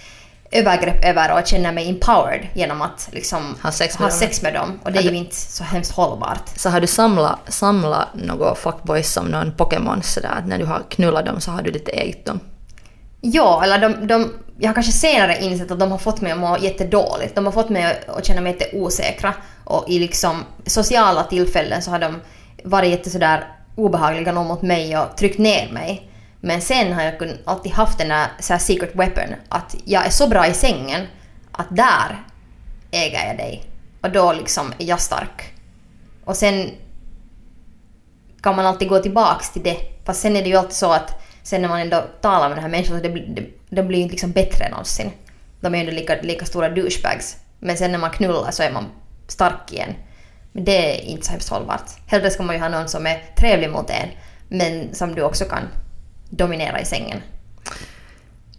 övergrepp 0.52 1.06
över 1.06 1.40
och 1.40 1.48
känner 1.48 1.72
mig 1.72 1.90
empowered 1.90 2.48
genom 2.54 2.82
att 2.82 3.10
liksom 3.12 3.56
Ha 3.62 3.72
sex 3.72 4.00
med 4.00 4.04
ha 4.04 4.10
dem. 4.10 4.20
sex 4.20 4.42
med 4.42 4.54
dem. 4.54 4.80
Och 4.84 4.92
det 4.92 5.00
är 5.00 5.04
ju 5.04 5.16
inte 5.16 5.36
så 5.36 5.64
hemskt 5.64 5.92
hållbart. 5.92 6.50
Så 6.56 6.70
har 6.70 6.82
du 6.82 6.88
samlat, 6.88 7.40
samlat 7.48 8.08
några 8.14 8.56
fuckboys 8.56 9.12
som 9.12 9.26
någon 9.26 9.52
Pokémon 9.58 10.04
sådär 10.04 10.36
att 10.38 10.48
när 10.48 10.58
du 10.58 10.66
har 10.66 10.84
knullat 10.90 11.26
dem 11.26 11.42
så 11.42 11.52
har 11.52 11.62
du 11.62 11.72
lite 11.72 11.92
ägt 11.92 12.26
dem. 12.26 12.40
Ja, 13.22 13.64
eller 13.64 13.80
de, 13.80 14.08
de, 14.08 14.34
jag 14.58 14.70
har 14.70 14.74
kanske 14.74 14.92
senare 14.92 15.38
insett 15.42 15.72
att 15.72 15.80
de 15.80 15.92
har 15.92 15.98
fått 15.98 16.22
mig 16.22 16.32
att 16.32 16.38
må 16.38 16.58
jättedåligt. 16.58 17.36
De 17.36 17.46
har 17.46 17.52
fått 17.52 17.70
mig 17.70 18.04
att 18.08 18.26
känna 18.26 18.42
mig 18.42 18.58
jätteosäkra. 18.60 19.34
Och 19.64 19.90
i 19.90 20.00
liksom 20.00 20.44
sociala 20.66 21.24
tillfällen 21.24 21.82
så 21.82 21.92
har 21.92 22.00
de 22.00 22.16
varit 22.64 22.90
jätte 22.90 23.10
sådär 23.10 23.48
obehagliga 23.76 24.32
någon 24.32 24.48
mot 24.48 24.62
mig 24.62 24.98
och 24.98 25.18
tryckt 25.18 25.38
ner 25.40 25.72
mig. 25.72 26.08
Men 26.40 26.62
sen 26.62 26.94
har 26.94 27.04
jag 27.04 27.20
kun- 27.20 27.38
alltid 27.46 27.72
haft 27.72 27.98
den 27.98 28.08
där 28.10 28.28
så 28.40 28.54
här 28.54 28.60
secret 28.60 28.96
weapon. 28.96 29.36
Att 29.50 29.76
jag 29.86 30.06
är 30.06 30.10
så 30.10 30.28
bra 30.28 30.48
i 30.48 30.54
sängen 30.54 31.08
att 31.52 31.68
där 31.76 32.24
äger 32.92 33.28
jag 33.28 33.38
dig. 33.38 33.64
Och 34.02 34.12
då 34.12 34.34
liksom 34.34 34.74
är 34.78 34.86
jag 34.86 35.02
stark. 35.02 35.54
Och 36.26 36.36
sen 36.36 36.70
kan 38.42 38.56
man 38.56 38.66
alltid 38.66 38.90
gå 38.90 39.00
tillbaks 39.00 39.52
till 39.54 39.64
det. 39.64 39.78
Fast 40.06 40.22
sen 40.22 40.36
är 40.36 40.42
det 40.44 40.50
ju 40.50 40.56
alltid 40.56 40.76
så 40.76 40.92
att 40.92 41.22
sen 41.44 41.62
när 41.62 41.70
man 41.70 41.80
ändå 41.82 42.04
talar 42.22 42.50
med 42.50 42.58
den 42.58 42.64
här 42.64 42.72
människan 42.72 42.98
så 42.98 43.04
det, 43.08 43.10
det, 43.10 43.44
de 43.70 43.82
blir 43.84 43.98
ju 43.98 44.04
inte 44.04 44.14
liksom 44.14 44.32
bättre 44.32 44.70
någonsin. 44.70 45.12
De 45.62 45.74
är 45.74 45.78
ju 45.78 45.84
ändå 45.90 45.92
lika, 46.00 46.22
lika 46.22 46.46
stora 46.46 46.70
douchebags. 46.70 47.38
Men 47.60 47.78
sen 47.78 47.92
när 47.92 48.00
man 48.00 48.10
knullar 48.10 48.52
så 48.52 48.64
är 48.64 48.72
man 48.72 48.86
stark 49.28 49.74
igen. 49.74 49.94
Men 50.52 50.64
det 50.64 50.96
är 50.96 51.02
inte 51.02 51.26
så 51.26 51.32
hemskt 51.32 51.50
hållbart. 51.50 51.90
Hellre 52.08 52.30
ska 52.30 52.44
man 52.44 52.56
ju 52.56 52.62
ha 52.62 52.70
någon 52.70 52.90
som 52.90 53.08
är 53.08 53.24
trevlig 53.36 53.70
mot 53.70 53.90
en 53.90 54.08
men 54.48 54.96
som 54.96 55.16
du 55.16 55.22
också 55.22 55.46
kan 55.46 55.64
dominera 56.30 56.82
i 56.82 56.86
sängen. 56.86 57.22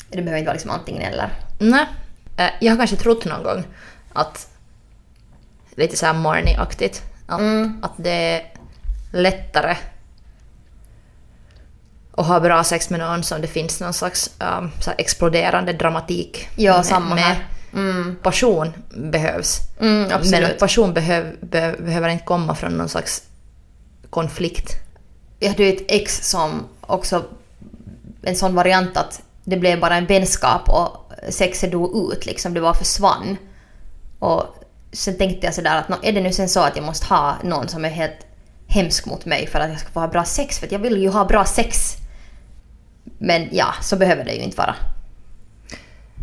Det 0.08 0.22
behöver 0.22 0.38
inte 0.38 0.46
vara 0.46 0.54
liksom 0.54 0.70
antingen 0.70 1.02
eller. 1.02 1.30
Nej, 1.58 1.86
eh, 2.36 2.50
jag 2.60 2.72
har 2.72 2.76
kanske 2.76 2.96
trott 2.96 3.24
någon 3.24 3.42
gång 3.42 3.64
att 4.12 4.48
lite 5.76 5.96
såhär 5.96 6.14
Marnie-aktigt. 6.14 7.02
Att, 7.26 7.40
att 7.82 7.92
det 7.96 8.10
är 8.10 8.42
lättare 9.12 9.76
att 12.16 12.26
ha 12.26 12.40
bra 12.40 12.64
sex 12.64 12.90
med 12.90 13.00
någon 13.00 13.22
som 13.22 13.40
det 13.40 13.46
finns 13.46 13.80
någon 13.80 13.92
slags 13.92 14.30
um, 14.40 14.70
så 14.80 14.90
här 14.90 15.00
exploderande 15.00 15.72
dramatik 15.72 16.48
Ja, 16.56 16.76
med, 16.76 16.86
samma 16.86 17.14
med. 17.14 17.36
Mm. 17.74 18.16
Passion 18.22 18.72
behövs. 18.94 19.60
Mm. 19.80 20.20
Men 20.30 20.58
passion 20.58 20.94
behöv, 20.94 21.36
be, 21.40 21.74
behöver 21.78 22.08
inte 22.08 22.24
komma 22.24 22.54
från 22.54 22.72
någon 22.72 22.88
slags 22.88 23.22
konflikt. 24.10 24.72
Jag 25.38 25.48
hade 25.48 25.62
ju 25.62 25.72
ett 25.72 25.84
ex 25.88 26.30
som 26.30 26.64
också 26.80 27.24
en 28.22 28.36
sån 28.36 28.54
variant 28.54 28.96
att 28.96 29.22
det 29.44 29.56
blev 29.56 29.80
bara 29.80 29.96
en 29.96 30.06
vänskap 30.06 30.68
och 30.68 31.12
sexet 31.28 31.72
dog 31.72 32.12
ut 32.12 32.26
liksom. 32.26 32.54
Det 32.54 32.60
bara 32.60 32.74
försvann. 32.74 33.36
Och 34.18 34.44
sen 34.92 35.18
tänkte 35.18 35.46
jag 35.46 35.54
sådär 35.54 35.76
att 35.76 35.88
nå, 35.88 35.96
är 36.02 36.12
det 36.12 36.20
nu 36.20 36.32
sen 36.32 36.48
så 36.48 36.60
att 36.60 36.76
jag 36.76 36.84
måste 36.84 37.06
ha 37.06 37.36
någon 37.42 37.68
som 37.68 37.84
är 37.84 37.88
helt 37.88 38.26
hemsk 38.66 39.06
mot 39.06 39.24
mig 39.24 39.46
för 39.46 39.60
att 39.60 39.70
jag 39.70 39.80
ska 39.80 39.90
få 39.90 40.00
ha 40.00 40.08
bra 40.08 40.24
sex? 40.24 40.58
För 40.58 40.68
jag 40.70 40.78
vill 40.78 41.02
ju 41.02 41.08
ha 41.08 41.24
bra 41.24 41.44
sex. 41.44 41.96
Men 43.18 43.48
ja, 43.52 43.74
så 43.82 43.96
behöver 43.96 44.24
det 44.24 44.32
ju 44.32 44.42
inte 44.42 44.56
vara. 44.56 44.74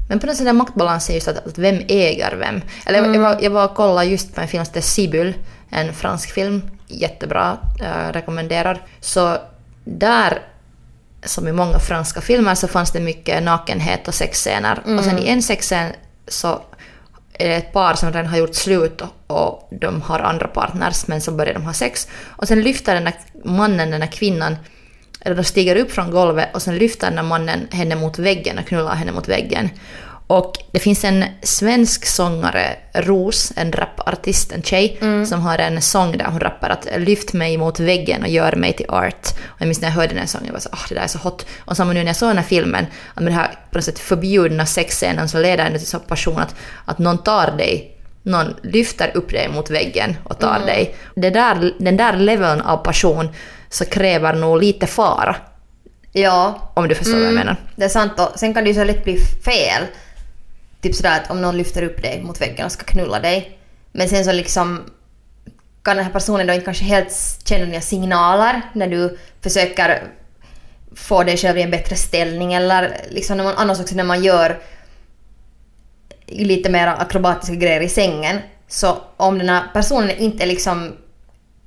Men 0.09 0.19
på 0.19 0.27
något 0.27 0.35
sätt 0.35 0.47
är 0.47 0.53
maktbalansen 0.53 1.15
just 1.15 1.27
att, 1.27 1.47
att 1.47 1.57
vem 1.57 1.81
äger 1.87 2.35
vem. 2.35 2.61
Eller 2.85 3.13
jag, 3.13 3.19
var, 3.19 3.37
jag 3.41 3.51
var 3.51 3.65
och 3.65 3.75
kollade 3.75 4.07
just 4.07 4.35
på 4.35 4.41
en 4.41 4.47
film 4.47 4.65
som 4.65 4.71
heter 4.71 4.81
Sibyl, 4.81 5.33
en 5.69 5.93
fransk 5.93 6.31
film. 6.31 6.61
Jättebra, 6.87 7.57
jag 7.79 8.15
rekommenderar. 8.15 8.81
Så 8.99 9.37
där, 9.83 10.41
som 11.23 11.47
i 11.47 11.51
många 11.51 11.79
franska 11.79 12.21
filmer, 12.21 12.55
så 12.55 12.67
fanns 12.67 12.91
det 12.91 12.99
mycket 12.99 13.43
nakenhet 13.43 14.07
och 14.07 14.13
sexscener. 14.13 14.97
Och 14.97 15.03
sen 15.03 15.19
i 15.19 15.27
en 15.27 15.41
sexscen 15.41 15.91
så 16.27 16.61
är 17.33 17.49
det 17.49 17.55
ett 17.55 17.73
par 17.73 17.93
som 17.93 18.11
redan 18.11 18.27
har 18.27 18.37
gjort 18.37 18.55
slut 18.55 19.01
och, 19.27 19.67
de 19.71 20.01
har 20.01 20.19
andra 20.19 20.47
partners 20.47 21.07
men 21.07 21.21
så 21.21 21.31
börjar 21.31 21.53
de 21.53 21.65
ha 21.65 21.73
sex. 21.73 22.07
Och 22.27 22.47
sen 22.47 22.61
lyfter 22.61 22.93
den 22.93 23.03
där 23.03 23.15
mannen 23.45 23.91
den 23.91 23.99
där 23.99 24.07
kvinnan 24.07 24.55
eller 25.21 25.35
de 25.35 25.43
stiger 25.43 25.75
upp 25.75 25.91
från 25.91 26.11
golvet 26.11 26.49
och 26.53 26.61
sen 26.61 26.77
lyfter 26.77 27.11
den 27.11 27.25
mannen 27.25 27.67
henne 27.71 27.95
mot 27.95 28.19
väggen 28.19 28.59
och 28.59 28.67
knullar 28.67 28.95
henne 28.95 29.11
mot 29.11 29.27
väggen. 29.27 29.69
Och 30.27 30.53
det 30.71 30.79
finns 30.79 31.03
en 31.03 31.25
svensk 31.43 32.05
sångare, 32.05 32.75
Ros, 32.93 33.53
en 33.55 33.71
rapartist, 33.71 34.51
en 34.51 34.61
tjej, 34.61 34.99
som 35.25 35.41
har 35.41 35.57
en 35.57 35.81
sång 35.81 36.17
där 36.17 36.25
hon 36.25 36.39
rappar 36.39 36.69
att 36.69 36.87
lyft 36.97 37.33
mig 37.33 37.57
mot 37.57 37.79
väggen 37.79 38.21
och 38.21 38.29
gör 38.29 38.55
mig 38.55 38.73
till 38.73 38.89
art. 38.89 39.27
Och 39.45 39.61
jag 39.61 39.65
minns 39.65 39.81
när 39.81 39.87
jag 39.87 39.95
hörde 39.95 40.07
den 40.07 40.17
här 40.17 40.25
sången, 40.25 40.45
jag 40.45 40.53
var 40.53 40.59
så 40.59 40.69
ah 40.71 40.85
det 40.89 40.95
där 40.95 41.01
är 41.01 41.07
så 41.07 41.17
hot. 41.17 41.45
Och 41.59 41.77
samma 41.77 41.93
nu 41.93 41.99
när 41.99 42.07
jag 42.07 42.15
såg 42.15 42.29
den 42.29 42.37
här 42.37 42.43
filmen, 42.43 42.85
att 43.13 43.23
med 43.23 43.25
den 43.25 43.39
här 43.39 43.47
på 43.71 43.77
något 43.77 43.85
sätt 43.85 43.99
förbjudna 43.99 44.65
sexscenen 44.65 45.29
så 45.29 45.39
leder 45.39 45.69
det 45.69 45.77
till 45.79 45.87
så 45.87 45.99
passion 45.99 46.39
att, 46.39 46.55
att 46.85 46.99
någon 46.99 47.17
tar 47.17 47.57
dig 47.57 47.95
någon 48.23 48.55
lyfter 48.63 49.11
upp 49.13 49.29
dig 49.29 49.49
mot 49.49 49.69
väggen 49.69 50.17
och 50.23 50.39
tar 50.39 50.59
dig. 50.65 50.95
Det 51.15 51.29
där, 51.29 51.73
den 51.79 51.97
där 51.97 52.17
leveln 52.17 52.61
av 52.61 52.77
passion 52.77 53.29
så 53.69 53.85
kräver 53.85 54.33
nog 54.33 54.61
lite 54.63 54.87
fara. 54.87 55.35
Ja, 56.11 56.71
Om 56.73 56.87
du 56.87 56.95
förstår 56.95 57.17
vad 57.17 57.27
jag 57.27 57.33
menar. 57.33 57.55
det 57.75 57.85
är 57.85 57.89
sant. 57.89 58.19
Och 58.19 58.39
sen 58.39 58.53
kan 58.53 58.63
det 58.63 58.69
ju 58.69 58.75
så 58.75 58.83
lätt 58.83 59.03
bli 59.03 59.17
fel. 59.19 59.83
Typ 60.81 60.95
sådär 60.95 61.19
att 61.23 61.31
om 61.31 61.41
någon 61.41 61.57
lyfter 61.57 61.83
upp 61.83 62.01
dig 62.01 62.23
mot 62.23 62.41
väggen 62.41 62.65
och 62.65 62.71
ska 62.71 62.83
knulla 62.83 63.19
dig. 63.19 63.57
Men 63.91 64.09
sen 64.09 64.25
så 64.25 64.31
liksom 64.31 64.83
kan 65.81 65.95
den 65.95 66.05
här 66.05 66.11
personen 66.11 66.47
då 66.47 66.53
inte 66.53 66.65
kanske 66.65 66.83
helt 66.83 67.39
känna 67.45 67.65
dina 67.65 67.81
signaler 67.81 68.61
när 68.73 68.87
du 68.87 69.17
försöker 69.41 70.03
få 70.95 71.23
dig 71.23 71.37
själv 71.37 71.57
i 71.57 71.61
en 71.61 71.71
bättre 71.71 71.95
ställning 71.95 72.53
eller 72.53 72.95
liksom 73.09 73.37
när 73.37 73.43
man, 73.43 73.53
annars 73.57 73.79
också 73.79 73.95
när 73.95 74.03
man 74.03 74.23
gör 74.23 74.59
lite 76.27 76.69
mer 76.69 76.87
akrobatiska 76.87 77.55
grejer 77.55 77.81
i 77.81 77.89
sängen. 77.89 78.39
Så 78.67 78.97
om 79.17 79.37
den 79.37 79.49
här 79.49 79.63
personen 79.73 80.17
inte 80.17 80.43
är 80.43 80.47
liksom 80.47 80.95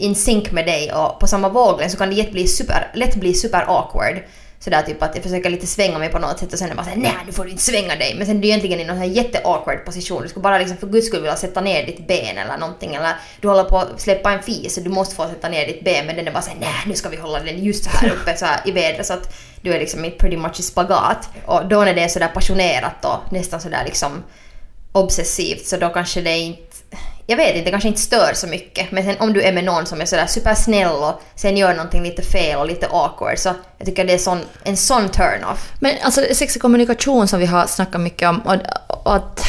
in 0.03 0.15
sync 0.15 0.51
med 0.51 0.67
dig 0.67 0.93
och 0.93 1.21
på 1.21 1.27
samma 1.27 1.49
våglängd 1.49 1.93
så 1.93 1.99
kan 1.99 2.11
det 2.11 2.17
lätt 2.17 2.33
bli 2.33 2.49
super, 2.49 2.91
lätt 2.95 3.15
bli 3.15 3.35
super 3.35 3.65
awkward. 3.69 4.23
Sådär 4.59 4.83
typ 4.83 5.03
att 5.03 5.15
jag 5.15 5.23
försöker 5.23 5.51
lite 5.51 5.67
svänga 5.67 5.99
mig 5.99 6.09
på 6.09 6.19
något 6.19 6.39
sätt 6.39 6.53
och 6.53 6.59
sen 6.59 6.71
är 6.71 6.75
bara 6.75 6.85
såhär 6.85 6.97
nej 6.97 7.15
nu 7.27 7.33
får 7.33 7.45
du 7.45 7.51
inte 7.51 7.63
svänga 7.63 7.97
dig. 7.97 8.15
Men 8.19 8.27
sen 8.27 8.37
är 8.37 8.41
du 8.41 8.49
egentligen 8.49 8.81
i 8.81 8.85
någon 8.85 8.97
här 8.97 9.05
jätte 9.05 9.41
awkward 9.45 9.85
position. 9.85 10.23
Du 10.23 10.29
skulle 10.29 10.43
bara 10.43 10.59
liksom 10.59 10.77
för 10.77 10.87
guds 10.87 11.07
skull 11.07 11.21
vilja 11.21 11.37
sätta 11.37 11.61
ner 11.61 11.87
ditt 11.87 12.07
ben 12.07 12.39
eller 12.39 12.59
någonting. 12.59 12.95
Eller 12.95 13.17
du 13.41 13.49
håller 13.49 13.65
på 13.65 13.79
att 13.79 14.01
släppa 14.01 14.33
en 14.33 14.43
fis 14.43 14.77
och 14.77 14.85
du 14.85 14.91
måste 14.91 15.15
få 15.15 15.29
sätta 15.29 15.49
ner 15.49 15.67
ditt 15.67 15.85
ben 15.85 16.07
men 16.07 16.17
den 16.17 16.29
är 16.29 16.33
bara 16.33 16.43
såhär 16.43 16.59
nej 16.61 16.83
nu 16.87 16.95
ska 16.95 17.09
vi 17.09 17.17
hålla 17.17 17.41
den 17.41 17.65
just 17.65 17.85
så 17.85 17.91
här 17.91 18.13
uppe 18.21 18.37
så 18.37 18.45
här 18.45 18.61
i 18.65 18.71
vädret 18.71 19.07
så 19.07 19.13
att 19.13 19.35
du 19.61 19.73
är 19.75 19.79
liksom 19.79 20.05
i 20.05 20.11
pretty 20.11 20.37
much 20.37 20.61
i 20.61 20.63
spagat. 20.63 21.29
Och 21.47 21.67
då 21.67 21.85
när 21.85 21.95
det 21.95 22.03
är 22.03 22.09
sådär 22.09 22.29
passionerat 22.29 23.05
och 23.05 23.33
nästan 23.33 23.61
sådär 23.61 23.85
liksom 23.85 24.23
obsessivt 24.93 25.67
så 25.67 25.77
då 25.77 25.89
kanske 25.89 26.21
det 26.21 26.39
inte 26.39 26.72
jag 27.33 27.37
vet 27.37 27.57
inte, 27.57 27.65
det 27.65 27.71
kanske 27.71 27.89
inte 27.89 28.01
stör 28.01 28.33
så 28.35 28.47
mycket. 28.47 28.93
Men 28.93 29.05
sen 29.05 29.17
om 29.19 29.33
du 29.33 29.43
är 29.43 29.53
med 29.53 29.65
någon 29.65 29.87
som 29.87 30.01
är 30.01 30.05
sådär 30.05 30.27
supersnäll 30.27 30.93
och 30.93 31.23
sen 31.35 31.57
gör 31.57 31.75
någonting 31.75 32.03
lite 32.03 32.23
fel 32.23 32.59
och 32.59 32.67
lite 32.67 32.87
awkward 32.91 33.39
så 33.39 33.55
jag 33.79 33.87
tycker 33.87 34.05
det 34.05 34.13
är 34.13 34.19
sån, 34.19 34.41
en 34.65 34.77
sån 34.77 35.09
turn-off. 35.09 35.73
Men 35.81 35.95
alltså 36.03 36.35
sex 36.35 36.57
och 36.57 36.63
kommunikation 36.63 37.29
som 37.29 37.41
vi 37.41 37.47
har 37.47 37.67
snackat 37.67 38.01
mycket 38.01 38.29
om 38.29 38.41
och, 38.41 38.57
och 39.05 39.17
att... 39.17 39.41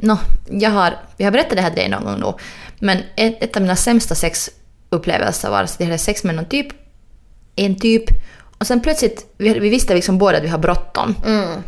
No, 0.00 0.18
jag 0.50 0.70
har, 0.70 0.94
vi 1.16 1.24
har 1.24 1.30
berättat 1.30 1.56
det 1.56 1.62
här 1.62 1.70
till 1.70 1.78
dig 1.78 1.88
någon 1.88 2.04
gång 2.04 2.20
nu. 2.20 2.32
Men 2.78 2.98
ett, 3.16 3.42
ett 3.42 3.56
av 3.56 3.62
mina 3.62 3.76
sämsta 3.76 4.14
sexupplevelser 4.14 5.50
var 5.50 5.62
att 5.62 5.76
jag 5.78 5.86
hade 5.86 5.98
sex 5.98 6.24
med 6.24 6.34
någon 6.34 6.48
typ, 6.48 6.66
en 7.56 7.78
typ 7.78 8.04
och 8.58 8.66
sen 8.66 8.80
plötsligt, 8.80 9.34
vi, 9.38 9.58
vi 9.58 9.68
visste 9.68 9.94
liksom 9.94 10.18
båda 10.18 10.36
att 10.38 10.44
vi 10.44 10.48
har 10.48 10.58
bråttom. 10.58 11.14
Mm. 11.26 11.62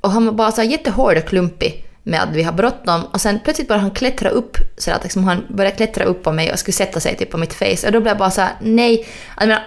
Och 0.00 0.10
han 0.10 0.26
var 0.26 0.32
bara 0.32 0.52
så 0.52 0.62
jättehård 0.62 1.16
och 1.16 1.24
klumpig 1.24 1.86
med 2.02 2.22
att 2.22 2.28
vi 2.32 2.42
har 2.42 2.52
bråttom 2.52 3.04
och 3.04 3.20
sen 3.20 3.40
plötsligt 3.44 3.68
började 3.68 3.82
han 3.82 3.90
klättra 3.90 4.28
upp 4.28 4.56
så 4.76 4.90
att 4.90 5.02
liksom 5.02 5.24
han 5.24 5.46
började 5.48 5.76
klättra 5.76 6.04
upp 6.04 6.22
på 6.22 6.32
mig 6.32 6.52
och 6.52 6.58
skulle 6.58 6.72
sätta 6.72 7.00
sig 7.00 7.16
typ 7.16 7.30
på 7.30 7.38
mitt 7.38 7.54
face. 7.54 7.86
Och 7.86 7.92
då 7.92 8.00
blev 8.00 8.06
jag 8.06 8.18
bara 8.18 8.30
så 8.30 8.40
här: 8.40 8.52
nej, 8.60 9.06
jag 9.38 9.48
menar, 9.48 9.62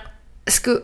skulle 0.48 0.80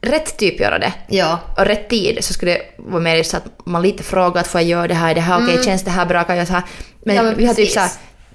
rätt 0.00 0.36
typ 0.36 0.60
göra 0.60 0.78
det. 0.78 0.92
Ja. 1.08 1.38
och 1.58 1.64
rätt 1.64 1.88
tid 1.88 2.18
så 2.24 2.32
skulle 2.32 2.50
det 2.52 2.62
vara 2.76 3.02
mer 3.02 3.22
så 3.22 3.36
att 3.36 3.44
man 3.64 3.82
lite 3.82 4.02
frågar 4.02 4.40
att 4.40 4.46
får 4.46 4.60
jag 4.60 4.70
göra 4.70 4.88
det 4.88 4.94
här, 4.94 5.10
är 5.10 5.14
det 5.14 5.20
här? 5.20 5.44
Okej, 5.44 5.64
känns 5.64 5.84
det 5.84 5.90
här 5.90 6.06
bra, 6.06 6.24
kan 6.24 6.36
jag 6.36 6.46
så 6.46 6.52
här. 6.52 6.62
Men, 7.04 7.16
Mm. 7.16 7.16
Ja, 7.16 7.30
men 7.30 7.38
vi 7.38 7.46
har 7.46 7.54
typ 7.54 7.70
så 7.70 7.80
här 7.80 7.90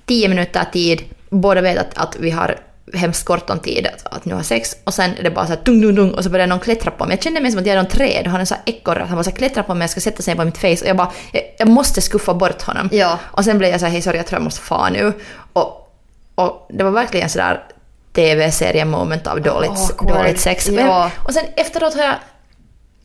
tio 0.06 0.30
minuter 0.30 0.65
tid, 0.73 1.04
båda 1.30 1.62
vet 1.62 1.78
att, 1.78 1.97
att 1.97 2.15
vi 2.19 2.32
har 2.32 2.60
hemskt 2.93 3.26
kort 3.26 3.50
om 3.50 3.60
tid 3.60 3.88
att, 3.88 4.13
att 4.13 4.26
nu 4.26 4.34
har 4.34 4.43
sex 4.43 4.76
och 4.84 4.93
sen 4.93 5.12
är 5.17 5.24
det 5.24 5.32
bara 5.32 5.48
så 5.48 5.54
här 5.54 5.62
dung 5.63 5.82
dung 5.82 5.95
dung 5.95 6.12
och 6.13 6.24
så 6.24 6.30
börjar 6.30 6.48
någon 6.48 6.60
klättra 6.60 6.91
på 6.91 7.06
mig. 7.06 7.15
Jag 7.15 7.24
kände 7.24 7.41
mig 7.41 7.52
som 7.52 7.60
att 7.60 7.65
jag 7.65 7.74
är 7.74 7.78
någon 7.78 7.91
träd 7.91 8.26
och 8.26 8.32
han 8.32 8.41
är 8.41 8.45
så 8.45 8.56
ekorre, 8.65 9.04
att 9.04 9.10
han 9.10 9.17
bara 9.17 9.24
så 9.24 9.32
klättrar 9.32 9.63
på 9.63 9.74
mig 9.74 9.86
och 9.86 9.89
ska 9.89 10.02
sätta 10.02 10.24
sig 10.24 10.36
på 10.36 10.45
mitt 10.45 10.58
face 10.58 10.67
och 10.67 10.88
jag 10.88 10.98
bara, 10.98 11.12
jag, 11.32 11.43
jag 11.58 11.67
måste 11.67 12.02
skuffa 12.02 12.34
bort 12.34 12.62
honom. 12.62 12.89
Ja. 12.91 13.19
Och 13.24 13.45
sen 13.45 13.58
blev 13.58 13.71
jag 13.71 13.80
så 13.80 13.86
här, 13.86 13.93
hej 13.93 14.02
sorry 14.02 14.17
jag 14.17 14.28
tror 14.28 14.39
jag 14.39 14.43
måste 14.43 14.62
fara 14.62 14.89
nu. 14.89 15.13
Och, 15.54 15.91
och 16.36 16.67
det 16.69 16.84
var 16.84 16.91
verkligen 16.91 17.30
sådär 17.30 17.63
tv-serie-moment 18.13 19.28
av 19.28 19.41
dåligt, 19.41 19.69
Awkward. 19.69 20.17
dåligt 20.17 20.39
sex. 20.39 20.67
Ja. 20.69 21.12
Och 21.24 21.34
sen 21.34 21.45
efteråt 21.56 21.93
har 21.93 22.04
jag 22.04 22.15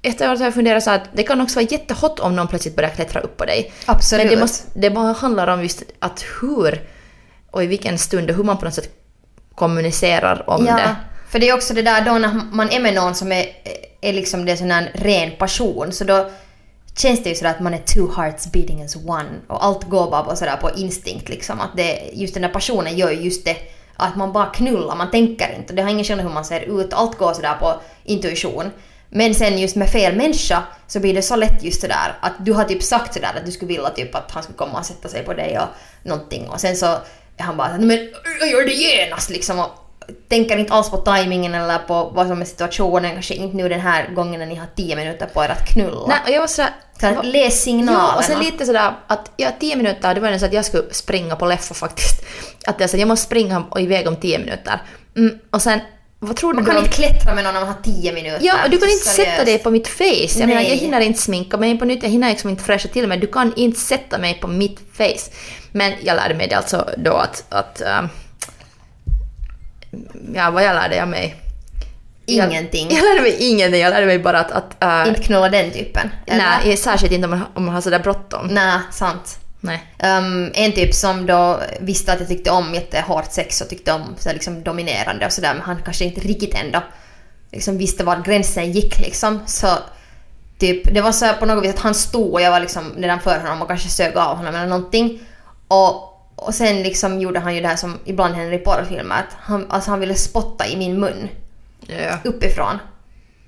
Efteråt 0.02 0.38
har 0.38 0.46
jag 0.46 0.54
funderat 0.54 0.82
så 0.82 0.90
att 0.90 1.02
det 1.12 1.22
kan 1.22 1.40
också 1.40 1.60
vara 1.60 1.68
jättehot 1.70 2.20
om 2.20 2.36
någon 2.36 2.48
plötsligt 2.48 2.76
börjar 2.76 2.90
klättra 2.90 3.20
upp 3.20 3.36
på 3.36 3.44
dig. 3.44 3.72
Absolut. 3.86 4.24
Men 4.24 4.34
det, 4.34 4.40
måste, 4.40 4.68
det 4.74 4.90
bara 4.90 5.12
handlar 5.12 5.46
om 5.46 5.62
just 5.62 5.82
att 5.98 6.24
hur 6.40 6.82
och 7.50 7.64
i 7.64 7.66
vilken 7.66 7.98
stund 7.98 8.30
och 8.30 8.36
hur 8.36 8.44
man 8.44 8.58
på 8.58 8.64
något 8.64 8.74
sätt 8.74 8.99
kommunicerar 9.60 10.50
om 10.50 10.66
ja, 10.66 10.76
det. 10.76 10.96
för 11.30 11.38
det 11.38 11.48
är 11.48 11.54
också 11.54 11.74
det 11.74 11.82
där 11.82 12.04
då 12.04 12.12
när 12.12 12.40
man 12.52 12.70
är 12.70 12.80
med 12.80 12.94
någon 12.94 13.14
som 13.14 13.32
är, 13.32 13.46
är 14.00 14.12
liksom 14.12 14.44
det 14.44 14.52
är 14.52 14.56
sån 14.56 14.70
här 14.70 14.90
ren 14.94 15.30
passion 15.38 15.92
så 15.92 16.04
då 16.04 16.30
känns 16.96 17.22
det 17.22 17.28
ju 17.28 17.34
sådär 17.34 17.50
att 17.50 17.60
man 17.60 17.74
är 17.74 17.78
two 17.78 18.08
hearts 18.16 18.52
beating 18.52 18.82
as 18.82 18.96
one 18.96 19.28
och 19.46 19.64
allt 19.64 19.84
går 19.84 20.10
bara 20.10 20.22
på 20.22 20.36
sådär 20.36 20.56
på 20.56 20.70
instinkt 20.76 21.28
liksom 21.28 21.60
att 21.60 21.76
det, 21.76 22.10
just 22.12 22.34
den 22.34 22.42
där 22.42 22.48
passionen 22.48 22.96
gör 22.96 23.10
ju 23.10 23.20
just 23.20 23.44
det 23.44 23.56
att 23.96 24.16
man 24.16 24.32
bara 24.32 24.46
knullar, 24.46 24.96
man 24.96 25.10
tänker 25.10 25.56
inte. 25.58 25.72
Det 25.72 25.82
har 25.82 25.90
ingen 25.90 26.04
skillnad 26.04 26.26
hur 26.26 26.34
man 26.34 26.44
ser 26.44 26.60
ut, 26.60 26.92
allt 26.92 27.18
går 27.18 27.32
sådär 27.32 27.54
på 27.60 27.80
intuition. 28.04 28.70
Men 29.08 29.34
sen 29.34 29.58
just 29.58 29.76
med 29.76 29.90
fel 29.90 30.16
människa 30.16 30.62
så 30.86 31.00
blir 31.00 31.14
det 31.14 31.22
så 31.22 31.36
lätt 31.36 31.64
just 31.64 31.80
sådär 31.80 32.18
att 32.20 32.32
du 32.38 32.52
har 32.52 32.64
typ 32.64 32.82
sagt 32.82 33.14
sådär 33.14 33.32
att 33.36 33.46
du 33.46 33.52
skulle 33.52 33.68
vilja 33.68 33.90
typ 33.90 34.14
att 34.14 34.30
han 34.30 34.42
skulle 34.42 34.58
komma 34.58 34.78
och 34.78 34.86
sätta 34.86 35.08
sig 35.08 35.24
på 35.24 35.34
dig 35.34 35.58
och 35.58 35.68
någonting 36.08 36.48
och 36.48 36.60
sen 36.60 36.76
så 36.76 36.98
han 37.40 37.57
bara 37.57 37.68
såhär, 37.68 37.81
men 37.81 38.09
jag 38.40 38.50
gör 38.50 38.64
det 38.64 38.72
genast 38.72 39.31
liksom 39.31 39.59
och 39.59 39.70
tänker 40.29 40.57
inte 40.57 40.72
alls 40.72 40.90
på 40.90 40.96
tajmingen 40.96 41.55
eller 41.55 41.79
på 41.79 42.11
vad 42.14 42.26
som 42.26 42.40
är 42.40 42.44
situationen, 42.44 43.12
kanske 43.12 43.35
inte 43.35 43.57
nu 43.57 43.68
den 43.68 43.81
här 43.81 44.11
gången 44.14 44.40
när 44.40 44.46
ni 44.46 44.55
har 44.55 44.66
tio 44.76 44.96
minuter 44.96 45.26
på 45.26 45.44
er 45.44 45.48
att 45.48 45.68
knulla. 45.72 46.07
Nej, 46.07 46.18
och 46.24 46.31
jag 46.31 46.40
var 46.40 46.46
sådär... 46.46 46.70
Så 47.00 47.07
att 47.07 47.26
läs 47.26 47.62
signalerna. 47.62 48.09
Ja, 48.12 48.16
och 48.16 48.24
sen 48.24 48.40
lite 48.40 48.66
sådär 48.66 48.92
att 49.07 49.33
ja, 49.37 49.48
tio 49.61 49.76
minuter, 49.76 50.14
det 50.14 50.20
var 50.20 50.31
nästan 50.31 50.48
att 50.48 50.55
jag 50.55 50.64
skulle 50.64 50.94
springa 50.94 51.37
på 51.37 51.46
Leffo 51.46 51.74
faktiskt. 51.74 52.24
Att 52.66 52.81
jag, 52.81 52.90
sa, 52.90 52.96
jag 52.96 53.09
måste 53.09 53.26
springa 53.26 53.64
iväg 53.79 54.09
om 54.09 54.16
tio 54.16 54.38
minuter. 54.38 54.83
Mm, 55.16 55.38
och 55.50 55.62
sen, 55.62 55.81
vad 56.22 56.37
tror 56.37 56.54
Man 56.54 56.64
du 56.64 56.70
kan 56.70 56.78
om... 56.78 56.85
inte 56.85 56.96
klättra 56.96 57.35
med 57.35 57.44
någon 57.44 57.54
när 57.54 57.61
man 57.61 57.68
har 57.68 57.83
tio 57.83 58.12
minuter. 58.12 58.38
Ja, 58.42 58.64
och 58.64 58.70
du 58.70 58.78
kan 58.78 58.88
inte 58.88 59.04
Seriöst. 59.04 59.30
sätta 59.33 59.44
dig 59.44 59.59
på 59.59 59.70
mitt 59.70 59.88
face. 59.88 60.38
Jag 60.38 60.48
menar, 60.48 60.62
jag 60.62 60.76
hinner 60.76 61.00
inte 61.00 61.20
sminka 61.20 61.56
mig 61.56 61.78
på 61.78 61.85
nytt, 61.85 62.02
jag 62.02 62.11
hinner 62.11 62.28
liksom 62.28 62.50
inte 62.50 62.64
fräscha 62.64 62.88
till 62.88 63.09
mig. 63.09 63.18
Du 63.18 63.26
kan 63.26 63.54
inte 63.56 63.80
sätta 63.80 64.18
mig 64.18 64.38
på 64.40 64.46
mitt 64.46 64.80
face. 64.92 65.30
Men 65.72 65.92
jag 66.02 66.16
lärde 66.16 66.35
mig 66.35 66.48
det 66.48 66.54
alltså 66.54 66.88
då 66.96 67.12
att... 67.12 67.44
att 67.48 67.80
ähm, 67.80 68.09
ja, 70.35 70.50
vad 70.50 70.64
jag 70.64 70.74
lärde 70.74 70.96
jag 70.96 71.09
mig? 71.09 71.37
Ingenting. 72.26 72.88
Jag, 72.90 72.98
jag 72.98 73.04
lärde 73.04 73.20
mig 73.20 73.37
ingenting, 73.50 73.80
jag 73.80 73.90
lärde 73.90 74.06
mig 74.06 74.18
bara 74.18 74.40
att... 74.40 74.50
att 74.52 74.83
äh, 74.83 75.09
Inte 75.09 75.22
knulla 75.22 75.48
den 75.48 75.70
typen. 75.70 76.11
eller? 76.26 76.44
nej, 76.64 76.76
särskilt 76.76 77.12
inte 77.12 77.24
om 77.24 77.30
man, 77.30 77.42
om 77.54 77.64
man 77.64 77.74
har 77.74 77.80
sådär 77.80 77.98
bråttom. 77.98 78.46
Nej, 78.46 78.78
sant. 78.92 79.38
Nej. 79.60 79.82
Um, 80.02 80.50
en 80.54 80.72
typ 80.72 80.94
som 80.94 81.26
då 81.26 81.60
visste 81.80 82.12
att 82.12 82.20
jag 82.20 82.28
tyckte 82.28 82.50
om 82.50 82.74
jättehårt 82.74 83.32
sex 83.32 83.60
och 83.60 83.68
tyckte 83.68 83.92
om 83.92 84.14
så 84.18 84.32
liksom 84.32 84.62
dominerande 84.62 85.26
och 85.26 85.32
sådär 85.32 85.54
men 85.54 85.62
han 85.62 85.82
kanske 85.84 86.04
inte 86.04 86.20
riktigt 86.20 86.54
ändå 86.54 86.82
liksom 87.52 87.78
visste 87.78 88.04
var 88.04 88.22
gränsen 88.24 88.72
gick 88.72 88.98
liksom. 88.98 89.40
Så 89.46 89.68
typ, 90.58 90.94
det 90.94 91.00
var 91.00 91.12
så 91.12 91.32
på 91.38 91.46
något 91.46 91.64
vis 91.64 91.74
att 91.74 91.80
han 91.80 91.94
stod 91.94 92.32
och 92.32 92.40
jag 92.40 92.50
var 92.50 92.60
liksom 92.60 92.88
nedanför 92.88 93.40
honom 93.40 93.62
och 93.62 93.68
kanske 93.68 93.88
sög 93.88 94.16
av 94.16 94.36
honom 94.36 94.54
eller 94.54 94.66
någonting. 94.66 95.20
Och, 95.68 95.94
och 96.36 96.54
sen 96.54 96.82
liksom 96.82 97.20
gjorde 97.20 97.40
han 97.40 97.54
ju 97.54 97.60
det 97.60 97.68
här 97.68 97.76
som 97.76 97.98
ibland 98.04 98.34
händer 98.34 98.52
i 98.52 98.58
porrfilmer 98.58 99.14
att 99.14 99.36
han, 99.40 99.66
alltså 99.70 99.90
han 99.90 100.00
ville 100.00 100.14
spotta 100.14 100.66
i 100.66 100.76
min 100.76 101.00
mun 101.00 101.28
Ja. 101.86 102.16
uppifrån. 102.24 102.78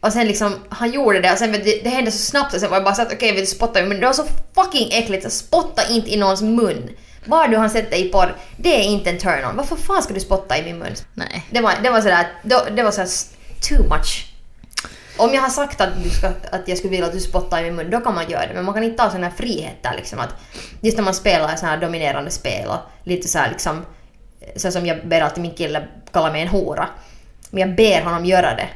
Och 0.02 0.12
sen 0.12 0.26
liksom, 0.26 0.54
han 0.68 0.90
gjorde 0.92 1.20
det 1.20 1.32
och 1.32 1.38
sen 1.38 1.52
du, 1.52 1.58
det 1.84 1.88
hände 1.88 2.10
så 2.10 2.18
snabbt 2.18 2.54
och 2.54 2.60
sen 2.60 2.70
var 2.70 2.76
jag 2.76 2.84
bara 2.84 2.94
så 2.94 3.02
att 3.02 3.12
okej, 3.12 3.32
vill 3.32 3.40
du 3.40 3.46
spotta 3.46 3.82
mun? 3.82 4.00
Det 4.00 4.06
var 4.06 4.12
så 4.12 4.24
fucking 4.54 4.88
äckligt, 4.92 5.24
så 5.24 5.30
spotta 5.30 5.82
inte 5.90 6.10
i 6.14 6.16
någons 6.16 6.42
mun. 6.42 6.90
Var 7.26 7.48
du 7.48 7.56
har 7.56 7.68
sett 7.68 7.90
dig 7.90 8.06
i 8.06 8.12
porr, 8.12 8.36
det 8.56 8.74
är 8.80 8.82
inte 8.82 9.10
en 9.10 9.18
turn-on. 9.18 9.56
Varför 9.56 9.76
fan 9.76 10.02
ska 10.02 10.14
du 10.14 10.20
spotta 10.20 10.58
i 10.58 10.62
min 10.62 10.78
mun? 10.78 10.94
Nej. 11.14 11.46
Det 11.50 11.60
var, 11.60 11.72
det 11.82 11.90
var 11.90 12.00
sådär, 12.00 12.26
det 12.76 12.82
var 12.82 12.90
sådär 12.90 13.04
s- 13.06 13.30
too 13.68 13.82
much. 13.82 14.26
Om 15.16 15.34
jag 15.34 15.42
har 15.42 15.48
sagt 15.48 15.80
att, 15.80 15.88
du 16.04 16.10
ska, 16.10 16.26
att 16.28 16.68
jag 16.68 16.78
skulle 16.78 16.90
vilja 16.90 17.06
att 17.06 17.12
du 17.12 17.20
spottar 17.20 17.60
i 17.60 17.62
min 17.62 17.74
mun, 17.74 17.90
då 17.90 18.00
kan 18.00 18.14
man 18.14 18.30
göra 18.30 18.46
det. 18.46 18.54
Men 18.54 18.64
man 18.64 18.74
kan 18.74 18.82
inte 18.84 18.96
ta 19.02 19.10
sådana 19.10 19.26
här 19.28 19.34
friheter 19.36 19.92
liksom 19.96 20.18
att 20.18 20.34
just 20.80 20.96
när 20.96 21.04
man 21.04 21.14
spelar 21.14 21.56
så 21.56 21.66
här 21.66 21.76
dominerande 21.76 22.30
spel 22.30 22.68
och 22.68 22.78
lite 23.04 23.28
så 23.28 23.38
här 23.38 23.48
liksom 23.50 23.84
så 24.56 24.70
som 24.72 24.86
jag 24.86 25.08
ber 25.08 25.20
alltid 25.20 25.42
min 25.42 25.54
kille 25.54 25.88
kalla 26.12 26.32
mig 26.32 26.42
en 26.42 26.48
hora. 26.48 26.88
Men 27.50 27.60
jag 27.68 27.76
ber 27.76 28.02
honom 28.02 28.24
göra 28.24 28.54
det. 28.54 28.68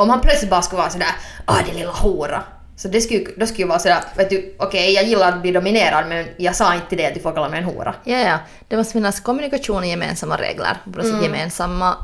Om 0.00 0.10
han 0.10 0.20
plötsligt 0.20 0.50
bara 0.50 0.62
skulle 0.62 0.78
vara 0.80 0.90
sådär 0.90 1.08
ah 1.44 1.62
din 1.66 1.74
lilla 1.74 1.90
hora. 1.92 2.42
Så 2.76 2.88
det 2.88 3.00
skulle, 3.00 3.24
då 3.36 3.46
skulle 3.46 3.60
jag 3.62 3.68
vara 3.68 3.78
sådär, 3.78 3.98
vet 4.16 4.30
du, 4.30 4.54
okej 4.58 4.92
jag 4.92 5.04
gillar 5.04 5.28
att 5.28 5.42
bli 5.42 5.52
dominerad 5.52 6.08
men 6.08 6.26
jag 6.36 6.56
sa 6.56 6.74
inte 6.74 6.96
det 6.96 7.06
att 7.06 7.14
du 7.14 7.20
får 7.20 7.32
kalla 7.32 7.48
mig 7.48 7.58
en 7.58 7.64
hora. 7.64 7.94
Ja, 8.04 8.18
ja. 8.18 8.38
Det 8.68 8.76
måste 8.76 8.92
finnas 8.92 9.20
kommunikation 9.20 9.76
och 9.76 9.86
gemensamma 9.86 10.36
regler. 10.36 10.76
Sätt 10.96 11.22
gemensamma... 11.22 11.96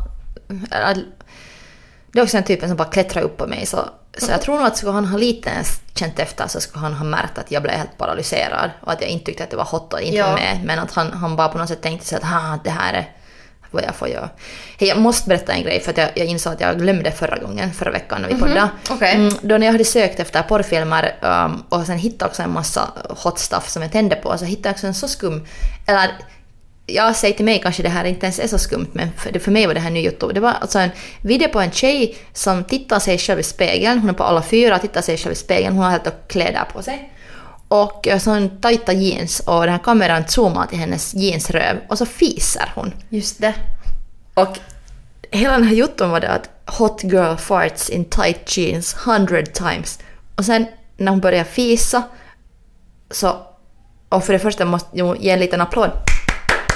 eller- 0.71 1.05
Det 2.13 2.19
är 2.19 2.23
också 2.23 2.37
en 2.37 2.43
typen 2.45 2.69
som 2.69 2.77
bara 2.77 2.89
klättrar 2.89 3.23
upp 3.23 3.37
på 3.37 3.47
mig. 3.47 3.67
Så, 3.67 3.79
så 4.19 4.31
jag 4.31 4.43
tror 4.43 4.57
nog 4.59 4.67
att 4.67 4.77
skulle 4.77 4.93
han 4.93 5.05
ha 5.05 5.19
lite 5.19 5.51
ens 5.51 5.81
känt 5.95 6.19
efter 6.19 6.47
så 6.47 6.61
skulle 6.61 6.83
han 6.83 6.93
ha 6.95 7.05
märkt 7.05 7.39
att 7.39 7.51
jag 7.51 7.63
blev 7.63 7.75
helt 7.75 7.99
paralyserad. 7.99 8.71
Och 8.81 8.93
att 8.93 9.01
jag 9.01 9.11
inte 9.11 9.27
tyckte 9.27 9.45
att 9.45 9.51
det 9.51 9.57
var 9.57 9.65
hot 9.65 9.95
att 9.95 10.01
inte 10.01 10.17
Ja. 10.17 10.25
vara 10.27 10.37
med. 10.37 10.61
Men 10.65 10.79
att 10.79 10.93
han, 10.95 11.13
han 11.13 11.37
bara 11.37 11.49
på 11.49 11.59
något 11.59 11.69
sätt 11.69 11.83
tänkte 11.83 12.07
sig 12.07 12.19
att 12.19 12.25
"Ha, 12.25 12.59
det 12.65 12.71
här 12.71 12.93
är 12.95 13.11
vad 13.71 13.85
jag 13.85 13.95
får 13.95 14.09
göra. 14.09 14.29
Hej, 14.79 14.89
jag 14.89 14.99
måste 14.99 15.29
berätta 15.29 15.53
en 15.53 15.63
grej 15.63 15.81
för 15.81 15.91
att 15.91 15.99
jag, 15.99 16.11
jag 16.15 16.27
insåg 16.27 16.53
att 16.53 16.61
jag 16.61 16.79
glömde 16.79 17.13
förra 17.13 17.39
gången, 17.39 17.73
förra 17.73 17.91
veckan 17.91 18.23
när 18.23 18.29
vi 18.29 18.35
poddade. 18.35 18.69
okej. 18.91 19.15
Mm, 19.15 19.35
då 19.43 19.59
när 19.59 19.67
jag 19.67 19.73
hade 19.73 19.85
sökt 19.85 20.21
efter 20.21 20.43
porrfilmer 20.43 21.15
um, 21.23 21.65
och 21.69 21.87
sen 21.87 21.99
hittade 21.99 22.29
också 22.29 22.43
en 22.43 22.53
massa 22.53 22.91
hot 23.09 23.39
stuff 23.39 23.69
som 23.69 23.83
jag 23.83 23.93
tände 23.93 24.17
på 24.17 24.39
så 24.39 24.45
hittade 24.45 24.69
jag 24.69 24.75
också 24.75 24.87
en 24.87 24.95
så 24.95 25.09
skum, 25.09 25.47
eller 25.87 26.11
jag 26.87 27.17
säger 27.17 27.35
till 27.35 27.45
mig 27.45 27.61
kanske 27.63 27.83
det 27.83 27.89
här 27.89 28.05
inte 28.05 28.27
ens 28.27 28.39
är 28.39 28.49
så 28.49 28.59
skumt 28.59 28.89
men 28.93 29.13
för, 29.13 29.39
för 29.39 29.51
mig 29.51 29.67
var 29.67 29.75
det 29.75 29.81
här 29.81 29.91
nytt. 29.91 30.21
Det 30.35 30.41
var 30.41 30.53
alltså 30.61 30.79
en 30.79 30.91
video 31.23 31.49
på 31.49 31.61
en 31.61 31.71
tjej 31.71 32.17
som 32.33 32.65
tittar 32.65 32.99
sig 32.99 33.19
själv 33.19 33.41
i 33.41 33.43
spegeln, 33.43 33.99
hon 33.99 34.11
är 34.11 34.15
på 34.15 34.25
alla 34.25 34.43
fyra, 34.43 34.79
tittar 34.79 35.03
sig 35.03 35.17
själv 35.17 35.33
i 35.33 35.37
spegeln, 35.37 35.75
hon 35.75 35.85
har 35.85 35.91
helt 35.91 36.07
och 36.07 36.29
kläder 36.29 36.65
på 36.73 36.83
sig. 36.83 37.13
Och 37.69 38.09
eh, 38.09 38.19
så 38.19 38.31
en 38.31 38.61
tajta 38.61 38.93
jeans 38.93 39.41
och 39.41 39.61
den 39.61 39.71
här 39.71 39.79
kameran 39.79 40.25
zoomar 40.29 40.67
till 40.67 40.79
hennes 40.79 41.15
jeansröv 41.15 41.77
och 41.89 41.99
så 41.99 42.07
fiser 42.07 42.73
hon. 42.75 42.93
Just 43.09 43.41
det. 43.41 43.55
Och 44.35 44.59
hela 45.31 45.53
den 45.53 45.65
här 45.65 45.75
jotton 45.75 46.11
var 46.11 46.21
det 46.21 46.29
att 46.29 46.51
hot 46.67 47.05
girl 47.05 47.37
farts 47.37 47.91
in 47.91 48.05
tight 48.05 48.57
jeans 48.57 48.95
hundred 48.95 49.55
times. 49.55 49.99
Och 50.37 50.45
sen 50.45 50.67
när 50.97 51.11
hon 51.11 51.21
började 51.21 51.51
fisa 51.51 52.03
så, 53.11 53.37
och 54.09 54.25
för 54.25 54.33
det 54.33 54.39
första 54.39 54.65
måste 54.65 54.89
jag 54.93 55.23
ge 55.23 55.31
en 55.31 55.41
liten 55.41 55.61
applåd. 55.61 55.91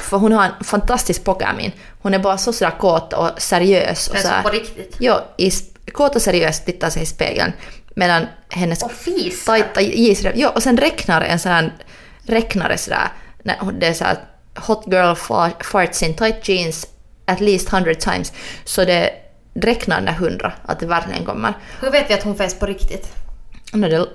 För 0.03 0.17
hon 0.17 0.33
har 0.33 0.45
en 0.45 0.65
fantastisk 0.65 1.25
pokermin. 1.25 1.73
Hon 2.03 2.15
är 2.15 2.19
bara 2.19 2.39
så 2.39 2.53
sådär 2.53 2.79
kåt 2.79 3.13
och 3.13 3.31
seriös. 3.39 4.09
Och 4.09 4.17
så 4.17 4.23
så 4.23 4.29
här, 4.29 4.43
på 4.43 4.49
riktigt. 4.49 4.97
Ja, 4.99 5.25
i, 5.37 5.51
kåt 5.93 6.17
och 6.17 6.23
seriös 6.23 6.65
tittar 6.65 6.91
sig 6.91 7.03
i 7.03 7.07
spegeln. 7.07 7.53
Medan 8.01 8.27
hennes 8.49 8.83
Och 8.83 8.93
fisar. 8.93 9.53
tajta 9.53 9.81
jeansrep, 9.81 10.37
ja 10.37 10.49
och 10.51 10.63
sen 10.63 10.77
räknar 10.77 11.21
en 11.21 11.39
sån 11.39 11.53
här 11.53 11.73
räknare 12.27 12.79
sådär, 12.79 13.09
när 13.43 13.73
det 13.73 13.87
är 13.87 13.93
såhär 13.93 14.17
hot 14.55 14.85
girl 14.87 15.15
fa- 15.15 15.63
farts 15.63 16.03
in 16.03 16.15
tight 16.15 16.49
jeans 16.49 16.87
at 17.27 17.41
least 17.41 17.69
hundred 17.69 18.01
times. 18.01 18.33
Så 18.65 18.85
det 18.85 19.11
räknar 19.55 20.01
där 20.01 20.13
hundra, 20.13 20.53
att 20.67 20.81
det 20.81 20.87
verkligen 20.87 21.25
kommer. 21.25 21.53
Hur 21.81 21.91
vet 21.91 22.11
vi 22.11 22.15
att 22.15 22.23
hon 22.23 22.37
fes 22.37 22.59
på 22.59 22.67
riktigt? 22.67 23.13
När 23.73 23.91
det 23.91 24.07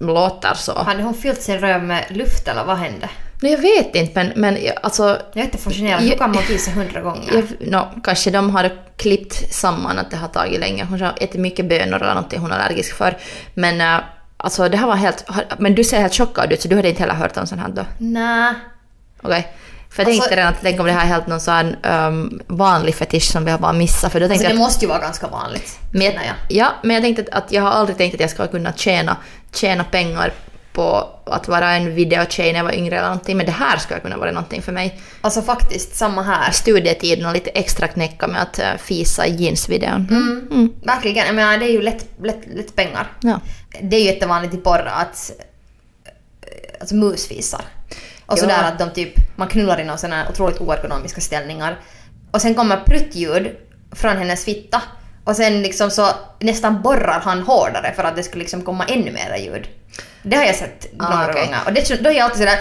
låter 0.00 0.54
så. 0.54 0.78
Hade 0.78 1.02
hon 1.02 1.14
fyllt 1.14 1.42
sin 1.42 1.58
röv 1.58 1.82
med 1.84 2.04
luft 2.10 2.48
eller 2.48 2.64
vad 2.64 2.76
hände? 2.76 3.08
Nej, 3.42 3.52
jag 3.52 3.58
vet 3.58 3.94
inte 3.94 4.12
men, 4.14 4.32
men 4.36 4.58
alltså 4.82 5.02
Jag 5.32 5.40
är 5.40 5.44
inte 5.44 5.58
fascinerad. 5.58 6.02
Hur 6.02 6.16
kan 6.16 6.32
man 6.32 6.42
fisa 6.42 6.70
hundra 6.70 7.00
gånger? 7.00 7.32
Jag, 7.32 7.68
no, 7.70 8.00
kanske 8.04 8.30
de 8.30 8.50
har 8.50 8.72
klippt 8.96 9.54
samman 9.54 9.98
att 9.98 10.10
det 10.10 10.16
har 10.16 10.28
tagit 10.28 10.60
länge. 10.60 10.84
Hon 10.84 11.00
har 11.00 11.14
ätit 11.20 11.40
mycket 11.40 11.68
bönor 11.68 12.02
eller 12.02 12.14
någonting 12.14 12.40
hon 12.40 12.52
är 12.52 12.58
allergisk 12.58 12.94
för. 12.96 13.16
Men 13.54 13.80
äh, 13.80 14.04
alltså 14.36 14.68
det 14.68 14.76
här 14.76 14.86
var 14.86 14.96
helt... 14.96 15.24
Men 15.58 15.74
du 15.74 15.84
ser 15.84 16.00
helt 16.00 16.14
chockad 16.14 16.52
ut 16.52 16.62
så 16.62 16.68
du 16.68 16.76
hade 16.76 16.88
inte 16.88 17.00
heller 17.00 17.14
hört 17.14 17.36
om 17.36 17.46
sånt 17.46 17.60
här 17.60 17.68
då? 17.68 17.84
Nej. 17.98 18.54
Okej? 19.22 19.52
För 19.96 20.02
jag 20.02 20.08
Alltså- 20.08 20.20
tänkte 20.22 20.36
redan 20.36 20.52
att 20.52 20.58
tänk 20.62 20.80
om 20.80 20.86
det 20.86 20.92
här 20.92 21.02
är 21.02 21.06
helt 21.08 21.26
någon 21.26 21.40
sån 21.40 21.76
um, 21.84 22.40
vanlig 22.46 22.94
fetisch 22.94 23.22
som 23.32 23.44
vi 23.44 23.50
har 23.50 23.58
bara 23.58 23.72
missat. 23.72 24.12
För 24.12 24.20
då 24.20 24.26
Alltså 24.26 24.42
det 24.42 24.48
jag, 24.48 24.58
måste 24.58 24.84
ju 24.84 24.88
vara 24.88 24.98
ganska 24.98 25.28
vanligt. 25.28 25.78
men 25.90 26.02
jag. 26.02 26.34
Ja, 26.48 26.68
men 26.82 26.94
jag 26.94 27.02
tänkte 27.04 27.22
att, 27.22 27.44
att 27.44 27.52
jag 27.52 27.62
har 27.62 27.70
aldrig 27.70 27.98
tänkt 27.98 28.14
att 28.14 28.20
jag 28.20 28.30
ska 28.30 28.46
kunna 28.46 28.72
tjäna, 28.72 29.16
tjäna 29.54 29.84
pengar 29.84 30.32
på 30.72 31.08
att 31.26 31.48
vara 31.48 31.70
en 31.70 31.94
videotjej 31.94 32.52
när 32.52 32.58
jag 32.58 32.64
var 32.64 32.72
yngre 32.72 32.96
eller 32.96 33.08
någonting. 33.08 33.36
Men 33.36 33.46
det 33.46 33.52
här 33.52 33.76
skulle 33.78 34.00
kunna 34.00 34.16
vara 34.16 34.30
någonting 34.32 34.62
för 34.62 34.72
mig. 34.72 35.00
Alltså 35.20 35.42
faktiskt, 35.42 35.96
samma 35.96 36.22
här. 36.22 36.50
Studietiden 36.52 37.26
och 37.26 37.32
lite 37.32 37.50
extra 37.50 37.88
knäcka 37.88 38.26
med 38.26 38.42
att 38.42 38.58
uh, 38.58 38.64
fisa 38.78 39.26
i 39.26 39.34
jeansvideon. 39.36 40.06
Mm. 40.10 40.48
Mm. 40.50 40.72
Verkligen. 40.82 41.26
Jag 41.26 41.34
menar, 41.34 41.58
det 41.58 41.64
är 41.66 41.72
ju 41.72 41.82
lätt, 41.82 42.06
lätt, 42.22 42.40
lätt 42.54 42.76
pengar. 42.76 43.12
Ja. 43.20 43.40
Det 43.82 43.96
är 43.96 44.00
ju 44.00 44.06
jättevanligt 44.06 44.54
i 44.54 44.56
porr 44.56 44.86
att 44.86 45.30
eh, 46.42 46.80
alltså 46.80 46.94
musfisar. 46.94 47.62
Och 48.26 48.38
Ja. 48.38 48.40
sådär 48.40 48.62
att 48.62 48.78
de 48.78 48.90
typ, 48.90 49.14
man 49.36 49.48
knullar 49.48 49.80
i 49.80 49.98
sån 49.98 50.12
här 50.12 50.28
otroligt 50.30 50.60
oergonomiska 50.60 51.20
ställningar. 51.20 51.80
Och 52.30 52.40
sen 52.42 52.54
kommer 52.54 52.76
pruttljud 52.76 53.56
från 53.92 54.16
hennes 54.16 54.44
fitta. 54.44 54.82
Och 55.24 55.36
sen 55.36 55.62
liksom 55.62 55.90
så 55.90 56.08
nästan 56.40 56.82
borrar 56.82 57.20
han 57.20 57.42
hårdare 57.42 57.92
för 57.96 58.04
att 58.04 58.16
det 58.16 58.22
skulle 58.22 58.42
liksom 58.42 58.62
komma 58.62 58.84
ännu 58.84 59.10
mera 59.12 59.38
ljud. 59.38 59.68
Det 60.22 60.36
har 60.36 60.44
jag 60.44 60.54
sett 60.54 60.86
Ah, 60.98 61.10
några 61.10 61.30
okej. 61.30 61.44
gånger. 61.44 61.58
Och 61.66 61.72
det, 61.72 62.02
då 62.02 62.10
är 62.10 62.14
jag 62.14 62.24
alltid 62.24 62.38
sådär, 62.38 62.58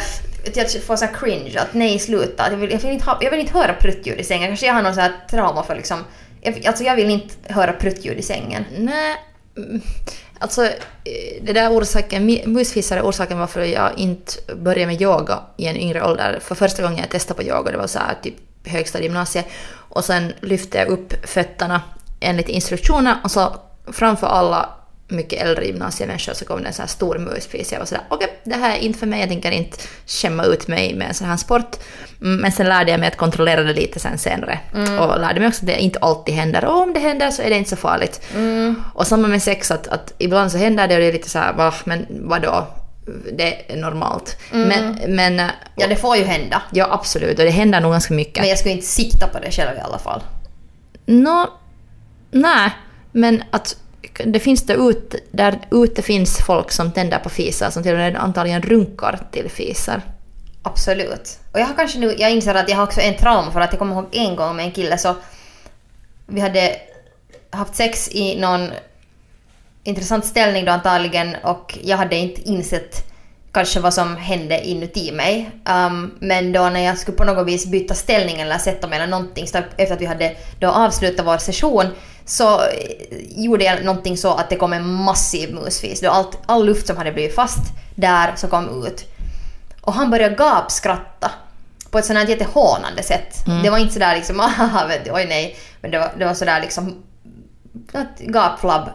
jag 0.73 0.84
får 0.84 0.95
så 0.95 1.06
här 1.06 1.13
cringe 1.13 1.60
att 1.62 1.73
nej 1.73 1.99
sluta. 1.99 2.51
Jag 2.51 2.58
vill, 2.58 2.71
jag 2.71 2.80
vill, 2.80 2.91
inte, 2.91 3.06
ha, 3.06 3.17
jag 3.21 3.32
vill 3.32 3.39
inte 3.39 3.54
höra 3.54 3.73
pruttljud 3.73 4.19
i 4.19 4.23
sängen. 4.23 4.47
Kanske 4.47 4.65
jag 4.65 4.73
har 4.73 4.82
någon 4.82 4.95
så 4.95 5.01
här 5.01 5.12
trauma 5.32 5.63
för 5.63 5.75
liksom, 5.75 6.04
jag, 6.41 6.67
alltså 6.67 6.84
jag 6.84 6.95
vill 6.95 7.10
inte 7.10 7.54
höra 7.54 7.73
pruttljud 7.73 8.17
i 8.17 8.21
sängen. 8.21 8.65
Nej, 8.78 9.15
alltså 10.45 10.65
eh, 10.65 11.41
det 11.41 11.53
där 11.53 11.69
orsaken, 11.69 12.29
mi- 12.29 12.47
är 12.97 13.01
orsaken 13.01 13.39
varför 13.39 13.62
jag 13.63 13.97
inte 13.97 14.34
började 14.55 14.86
med 14.91 15.01
yoga 15.01 15.39
i 15.58 15.65
en 15.65 15.77
yngre 15.77 16.03
ålder. 16.08 16.39
För 16.41 16.55
första 16.55 16.84
gången 16.84 16.97
jag 16.97 17.10
testade 17.10 17.38
på 17.38 17.43
yoga, 17.43 17.71
det 17.71 17.77
var 17.77 17.88
så 17.88 17.99
här 17.99 18.15
typ 18.23 18.36
högstadiegymnasiet. 18.65 19.45
Och 19.89 20.05
sen 20.05 20.34
lyfte 20.41 20.77
jag 20.77 20.88
upp 20.88 21.13
fötterna 21.27 21.81
enligt 22.19 22.49
instruktioner 22.49 23.15
och 23.23 23.31
så 23.31 23.55
framför 23.91 24.27
alla 24.27 24.69
mycket 25.08 25.41
äldre 25.41 25.65
gymnasiemänniskor 25.65 26.34
så 26.34 26.46
kom 26.46 26.62
det 26.62 26.68
en 26.68 26.74
så 26.74 26.82
här 26.82 26.89
stor 26.89 27.18
musfis. 27.18 27.72
Jag 27.72 27.80
var 27.80 27.86
sådär, 27.86 28.04
okej, 28.10 28.39
det 28.44 28.56
här 28.56 28.76
är 28.76 28.80
inte 28.80 29.00
för 29.00 29.08
mig, 29.08 29.20
jag 29.20 29.30
tänker 29.30 29.52
inte 29.52 29.78
skämma 30.08 30.44
ut 30.44 30.68
mig 30.68 30.96
med 30.96 31.08
en 31.08 31.13
sån 31.13 31.28
här 31.28 31.38
sport. 31.38 31.76
Mm, 32.22 32.41
Men 32.41 32.52
sen 32.52 32.68
lärde 32.70 32.91
jag 32.91 33.00
mig 33.00 33.08
att 33.10 33.18
kontrollera 33.18 33.63
det 33.63 33.74
lite 33.74 34.00
sen 34.00 34.18
senare. 34.18 34.60
Och 35.00 35.20
lärde 35.20 35.39
mig 35.39 35.48
också 35.50 35.62
att 35.62 35.68
det 35.68 35.80
inte 35.80 36.00
alltid 36.00 36.36
händer. 36.36 36.65
Och 36.65 36.82
om 36.82 36.94
det 36.94 37.00
händer 37.00 37.32
så 37.32 37.41
är 37.41 37.50
det 37.50 37.56
inte 37.58 37.70
så 37.70 37.76
farligt. 37.76 38.22
Och 38.94 39.08
samma 39.08 39.28
med 39.28 39.44
sex, 39.44 39.72
att, 39.72 39.88
att 39.88 40.13
ibland 40.18 40.52
så 40.52 40.58
händer 40.58 40.88
det 40.88 40.94
och 40.96 41.00
det 41.02 41.08
är 41.08 41.13
lite 41.13 41.30
så 41.30 41.39
här, 41.39 41.54
va, 41.54 41.74
men 41.84 42.06
vadå? 42.10 42.68
Det 43.34 43.72
är 43.74 43.78
normalt. 43.78 44.38
Men, 44.52 44.98
men 45.08 45.39
äh, 45.39 45.46
Ja, 45.76 45.88
det 45.88 45.96
får 45.96 46.18
ju 46.18 46.24
hända. 46.24 46.62
ja, 46.72 46.88
absolut, 46.91 47.39
och 47.39 47.46
det 47.46 47.52
händer 47.52 47.80
nog 47.82 47.91
ganska 47.91 48.13
mycket. 48.13 48.39
Men 48.39 48.50
jag 48.50 48.58
skulle 48.60 48.74
inte 48.74 48.86
sikta 48.88 49.28
på 49.28 49.39
det 49.39 49.52
själv 49.52 49.78
i 49.78 49.82
alla 49.82 50.00
fall. 50.00 50.24
Nå, 51.06 51.50
nej, 52.32 52.70
men 53.12 53.44
att 53.52 53.78
det 54.26 54.39
finns 54.39 54.65
det 54.65 54.74
ut, 54.74 55.15
där 55.32 55.60
ute 55.72 56.02
finns 56.02 56.38
folk 56.46 56.72
som 56.72 56.91
tänder 56.91 57.20
på 57.20 57.30
fisar 57.30 57.70
som 57.70 57.84
till 57.84 57.91
och 57.91 57.98
med 57.98 58.15
antagligen 58.15 58.62
runkar 58.62 59.20
till 59.32 59.50
fisar. 59.50 60.02
Absolut. 60.63 61.39
Och 61.52 61.60
jag 61.60 61.65
har 61.65 61.74
kanske 61.76 62.00
nu, 62.00 62.15
jag 62.18 62.32
inser 62.32 62.56
att 62.56 62.70
jag 62.70 62.78
har 62.78 62.84
också 62.84 63.02
en 63.02 63.18
trauma 63.18 63.52
för 63.52 63.60
att 63.60 63.72
jag 63.72 63.80
kommer 63.80 63.96
ihåg 63.96 64.08
en 64.12 64.36
gång 64.36 64.56
med 64.56 64.65
en 64.65 64.72
kille 64.72 64.98
så 64.98 65.15
vi 66.26 66.41
hade 66.41 66.76
haft 67.50 67.76
sex 67.76 68.10
i 68.12 68.39
någon 68.39 68.70
intressant 69.84 70.26
ställning 70.26 70.65
då 70.65 70.72
antagligen 70.72 71.36
och 71.44 71.78
jag 71.84 71.98
hade 71.98 72.15
inte 72.15 72.41
insett 72.41 73.14
kanske 73.56 73.80
vad 73.80 73.94
som 73.94 74.18
hände 74.18 74.68
inuti 74.68 75.12
mig. 75.12 75.50
Um, 75.70 76.15
men 76.20 76.52
då 76.52 76.70
när 76.70 76.80
jag 76.80 76.98
skulle 76.98 77.18
på 77.18 77.24
något 77.24 77.48
vis 77.48 77.65
byta 77.65 77.94
ställning 77.94 78.41
eller 78.41 78.58
sätta 78.58 78.88
mig 78.88 79.00
eller 79.00 79.08
någonting 79.08 79.48
så 79.48 79.58
efter 79.78 79.96
att 79.96 80.02
vi 80.02 80.06
hade 80.06 80.36
då 80.60 80.68
avslutat 80.68 81.26
vår 81.26 81.38
session 81.38 81.86
så 82.26 82.62
eh, 82.62 82.68
gjorde 83.36 83.63
jag 83.63 83.86
någonting 83.86 84.18
så 84.18 84.34
att 84.34 84.50
det 84.50 84.56
kom 84.56 84.74
en 84.74 84.94
massiv 84.94 85.54
musfis. 85.54 86.02
Då 86.02 86.10
allt, 86.10 86.38
all 86.46 86.65
luft 86.65 86.88
som 86.88 86.98
hade 86.98 87.12
blivit 87.12 87.36
fast 87.36 87.60
där 87.96 88.34
så 88.36 88.48
kom 88.48 88.86
ut. 88.86 89.06
Och 89.82 89.94
han 89.94 90.12
började 90.12 90.36
gapskratta 90.36 91.32
på 91.91 92.00
ett 92.00 92.06
sånt 92.06 92.20
här 92.20 92.28
jättehånande 92.28 93.04
sätt. 93.04 93.46
Det 93.63 93.70
var 93.70 93.78
inte 93.78 93.94
sådär 93.94 94.15
liksom 94.15 94.38
vet 94.88 95.06
du, 95.06 95.12
oj 95.12 95.26
nej. 95.30 95.58
Men 95.82 95.91
det 95.91 96.00
var, 96.00 96.12
det 96.18 96.26
var 96.26 96.34
sådär 96.34 96.62
liksom 96.62 97.04
gapflabb, 98.20 98.89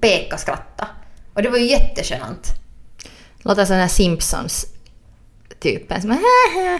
peka 0.00 0.38
skratta. 0.38 0.86
Och 1.34 1.42
det 1.42 1.48
var 1.48 1.58
ju 1.58 1.66
jättegenant. 1.66 2.61
Låter 3.42 3.64
som 3.64 3.72
den 3.72 3.80
här 3.80 3.88
Simpsons-typen 3.88 6.02
som 6.02 6.18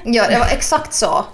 Ja, 0.04 0.28
det 0.28 0.38
var 0.38 0.46
exakt 0.46 0.94
så. 0.94 1.24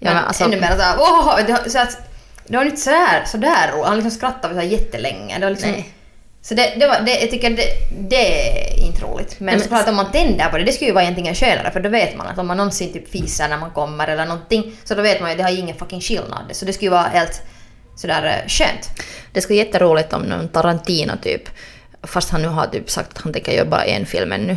Ja, 0.00 0.14
men 0.14 0.24
alltså- 0.24 0.44
ännu 0.44 0.60
mer 0.60 0.76
såhär, 0.76 0.96
åh, 0.98 1.38
det, 1.46 1.70
så 1.70 1.78
att, 1.78 1.98
det 2.46 2.56
var 2.56 2.64
inte 2.64 2.76
sådär, 2.76 3.24
sådär 3.26 3.72
roligt. 3.72 3.86
Han 3.86 3.96
liksom 3.96 4.10
skrattade 4.10 4.54
så 4.54 4.60
här 4.60 4.66
jättelänge. 4.66 5.38
Det 5.38 5.44
var 5.44 5.50
liksom, 5.50 5.70
Nej. 5.70 5.94
Så 6.42 6.54
det, 6.54 6.74
det 6.76 6.86
var, 6.86 7.00
det, 7.00 7.20
jag 7.20 7.30
tycker 7.30 7.50
det, 7.50 7.64
det 8.08 8.50
är 8.50 8.78
inte 8.86 9.02
roligt. 9.02 9.36
Men, 9.40 9.46
Nej, 9.46 9.54
men- 9.54 9.62
såklart 9.62 9.88
om 9.88 9.96
man 9.96 10.12
tänder 10.12 10.48
på 10.48 10.58
det, 10.58 10.64
det 10.64 10.72
skulle 10.72 10.88
ju 10.88 10.94
vara 10.94 11.04
egentligen 11.04 11.34
skönare 11.34 11.70
för 11.70 11.80
då 11.80 11.88
vet 11.88 12.16
man 12.16 12.26
att 12.26 12.38
om 12.38 12.46
man 12.46 12.56
någonsin 12.56 12.92
typ 12.92 13.10
fiser 13.10 13.48
när 13.48 13.58
man 13.58 13.70
kommer 13.70 14.08
eller 14.08 14.26
någonting 14.26 14.76
så 14.84 14.94
då 14.94 15.02
vet 15.02 15.20
man 15.20 15.30
ju 15.30 15.32
att 15.32 15.38
det 15.38 15.44
har 15.44 15.58
ingen 15.58 15.76
fucking 15.76 16.00
skillnad. 16.00 16.44
Så 16.52 16.64
det 16.64 16.72
skulle 16.72 16.86
ju 16.86 16.90
vara 16.90 17.02
helt 17.08 17.42
sådär 17.96 18.42
eh, 18.44 18.48
skönt. 18.48 18.90
Det 19.32 19.40
skulle 19.40 19.58
vara 19.58 19.66
jätteroligt 19.66 20.12
om 20.12 20.22
någon 20.22 20.48
Tarantino 20.48 21.12
typ, 21.22 21.42
fast 22.02 22.30
han 22.30 22.42
nu 22.42 22.48
har 22.48 22.66
typ 22.66 22.90
sagt 22.90 23.12
att 23.12 23.22
han 23.22 23.32
tänker 23.32 23.52
göra 23.52 23.68
bara 23.68 23.84
en 23.84 24.06
film 24.06 24.32
ännu, 24.32 24.56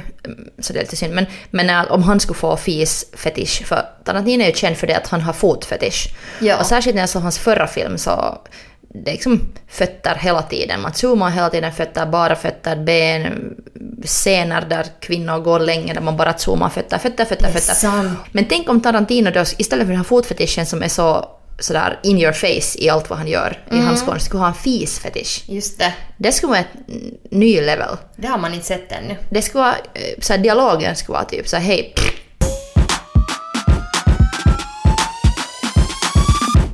så 0.60 0.74
det 0.74 0.80
är 0.80 0.84
lite 0.84 0.96
synd. 0.96 1.14
Men, 1.14 1.26
men 1.50 1.88
om 1.88 2.04
han 2.04 2.20
skulle 2.20 2.38
få 2.38 2.58
fis-fetisch, 2.58 3.66
för 3.66 3.86
Tarantino 4.04 4.44
är 4.44 4.48
ju 4.48 4.54
känd 4.54 4.78
för 4.78 4.88
det 4.88 4.98
att 4.98 5.08
han 5.08 5.22
har 5.22 5.34
fotfetisch. 5.34 6.08
Ja. 6.40 6.60
Och 6.60 6.66
särskilt 6.66 6.96
när 6.96 7.02
jag 7.02 7.10
såg 7.10 7.22
hans 7.22 7.40
förra 7.40 7.68
film 7.68 7.98
så 7.98 8.42
det 8.94 9.10
är 9.10 9.14
liksom 9.14 9.42
fötter 9.68 10.16
hela 10.16 10.42
tiden. 10.42 10.82
Man 10.82 10.94
zoomar 10.94 11.30
hela 11.30 11.50
tiden 11.50 11.72
fötter, 11.72 12.06
bara 12.06 12.36
fötter, 12.36 12.76
ben, 12.76 13.56
scener 14.06 14.62
där 14.70 14.86
kvinnor 15.00 15.40
går 15.40 15.60
länge 15.60 15.94
där 15.94 16.02
man 16.02 16.18
bara 16.18 16.38
zoomar 16.38 16.70
fötter, 16.70 16.98
fötter, 16.98 17.26
fötter, 17.26 17.48
fötter. 17.48 18.12
Men 18.32 18.46
tänk 18.46 18.70
om 18.70 18.82
Tarantino 18.82 19.32
då 19.32 19.42
istället 19.42 19.86
för 19.86 19.92
den 19.92 19.98
här 19.98 20.04
fotfetischen 20.04 20.66
som 20.66 20.84
är 20.84 20.88
så 20.88 21.30
sådär 21.64 22.00
in 22.04 22.20
your 22.22 22.32
face 22.34 22.78
i 22.84 22.90
allt 22.90 23.10
vad 23.10 23.20
han 23.20 23.28
gör 23.28 23.58
i 23.72 23.74
Mm. 23.74 23.86
hans 23.86 24.02
konst, 24.04 24.26
skulle 24.26 24.42
ha 24.42 24.48
en 24.48 24.54
fis-fetisch. 24.54 25.44
Just 25.48 25.80
det. 25.80 25.94
Det 26.18 26.32
skulle 26.32 26.50
vara 26.50 26.60
ett 26.60 26.90
mm, 26.90 27.16
ny 27.32 27.62
level. 27.62 27.98
Det 28.16 28.28
har 28.28 28.38
man 28.38 28.54
inte 28.54 28.66
sett 28.66 28.92
ännu. 28.92 29.16
Det 29.30 29.42
skulle 29.42 29.64
vara, 29.64 29.76
eh, 29.94 30.20
såhär, 30.22 30.40
dialogen 30.40 30.96
skulle 30.96 31.14
vara 31.14 31.26
typ 31.26 31.48
såhär 31.48 31.64
hej. 31.64 31.94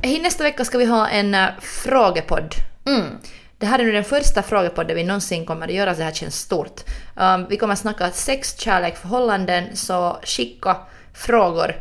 Hej, 0.02 0.20
nästa 0.22 0.42
vecka 0.44 0.64
ska 0.64 0.78
vi 0.78 0.84
ha 0.84 1.08
en 1.08 1.34
uh, 1.34 1.46
frågepodd. 1.60 2.54
Mm. 2.86 3.04
Det 3.58 3.66
här 3.66 3.78
är 3.78 3.84
nu 3.84 3.92
den 3.92 4.04
första 4.04 4.42
frågepodden 4.42 4.96
vi 4.96 5.04
någonsin 5.04 5.46
kommer 5.46 5.68
att 5.68 5.74
göra, 5.74 5.92
så 5.94 5.98
det 5.98 6.04
här 6.04 6.12
känns 6.12 6.38
stort. 6.40 6.80
Um, 7.16 7.46
vi 7.50 7.56
kommer 7.56 7.72
att 7.72 7.78
snacka 7.78 8.10
sex, 8.10 8.58
kärlek, 8.60 8.96
förhållanden, 8.96 9.64
så 9.76 10.18
skicka 10.22 10.76
frågor 11.14 11.76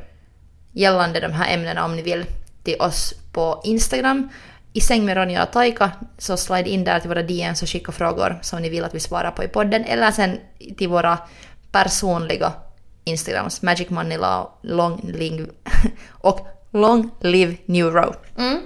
gällande 0.74 1.20
de 1.20 1.32
här 1.32 1.54
ämnena 1.54 1.86
om 1.86 1.96
ni 1.96 2.02
vill 2.02 2.26
till 2.68 2.82
oss 2.82 3.14
på 3.32 3.62
Instagram. 3.64 4.30
I 4.74 4.82
säng 4.82 5.06
med 5.06 5.18
Ronja 5.18 5.44
och 5.44 5.52
Taika, 5.52 5.92
så 6.18 6.38
slide 6.38 6.70
in 6.70 6.84
där 6.84 7.00
till 7.00 7.10
våra 7.10 7.24
DMs 7.24 7.62
och 7.62 7.70
skicka 7.70 7.92
frågor 7.92 8.40
som 8.42 8.62
ni 8.62 8.70
vill 8.70 8.84
att 8.84 8.96
vi 8.96 9.00
svarar 9.00 9.32
på 9.32 9.44
i 9.44 9.48
podden. 9.48 9.84
Eller 9.84 10.12
sen 10.12 10.40
till 10.78 10.90
våra 10.90 11.18
personliga 11.72 12.54
Instagrams, 13.04 13.62
Magic 13.62 13.90
Money 13.90 14.18
Law, 14.18 14.50
Long 14.62 15.02
Live 15.04 15.46
och 16.12 16.48
Long 16.72 17.10
Live 17.20 17.56
New 17.66 17.86
Row. 17.86 18.16
Mm. 18.38 18.62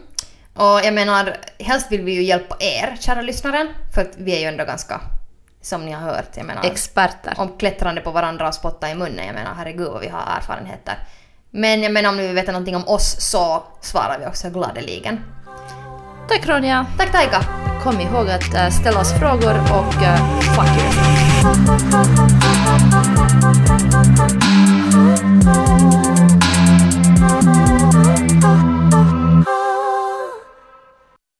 Och 0.53 0.79
jag 0.85 0.93
menar, 0.93 1.37
helst 1.59 1.91
vill 1.91 2.01
vi 2.01 2.13
ju 2.13 2.23
hjälpa 2.23 2.55
er, 2.59 2.97
kära 2.99 3.21
lyssnare, 3.21 3.67
för 3.95 4.01
att 4.01 4.13
vi 4.17 4.35
är 4.35 4.39
ju 4.39 4.45
ändå 4.45 4.65
ganska, 4.65 5.01
som 5.61 5.85
ni 5.85 5.91
har 5.91 6.01
hört, 6.01 6.29
jag 6.37 6.45
menar, 6.45 6.65
Experter. 6.65 7.33
om 7.37 7.57
klättrande 7.57 8.01
på 8.01 8.11
varandra 8.11 8.47
och 8.47 8.55
spotta 8.55 8.91
i 8.91 8.95
munnen. 8.95 9.25
Jag 9.25 9.35
menar, 9.35 9.53
herregud 9.57 9.91
vad 9.91 10.01
vi 10.01 10.07
har 10.07 10.37
erfarenheter. 10.37 10.97
Men 11.51 11.83
jag 11.83 11.91
menar 11.91 12.09
om 12.09 12.17
ni 12.17 12.27
vill 12.27 12.35
veta 12.35 12.51
någonting 12.51 12.75
om 12.75 12.87
oss 12.87 13.15
så 13.19 13.63
svarar 13.81 14.19
vi 14.19 14.25
också 14.25 14.49
gladeligen. 14.49 15.19
Tack 16.29 16.47
Ronja! 16.47 16.85
Tack 16.97 17.11
Taika! 17.11 17.41
Kom 17.83 17.99
ihåg 17.99 18.29
att 18.29 18.53
eh, 18.53 18.69
ställa 18.69 18.99
oss 18.99 19.13
frågor 19.19 19.59
och 19.59 19.93
uh, 19.93 20.39
fuck 20.55 20.69
you! 24.31 24.40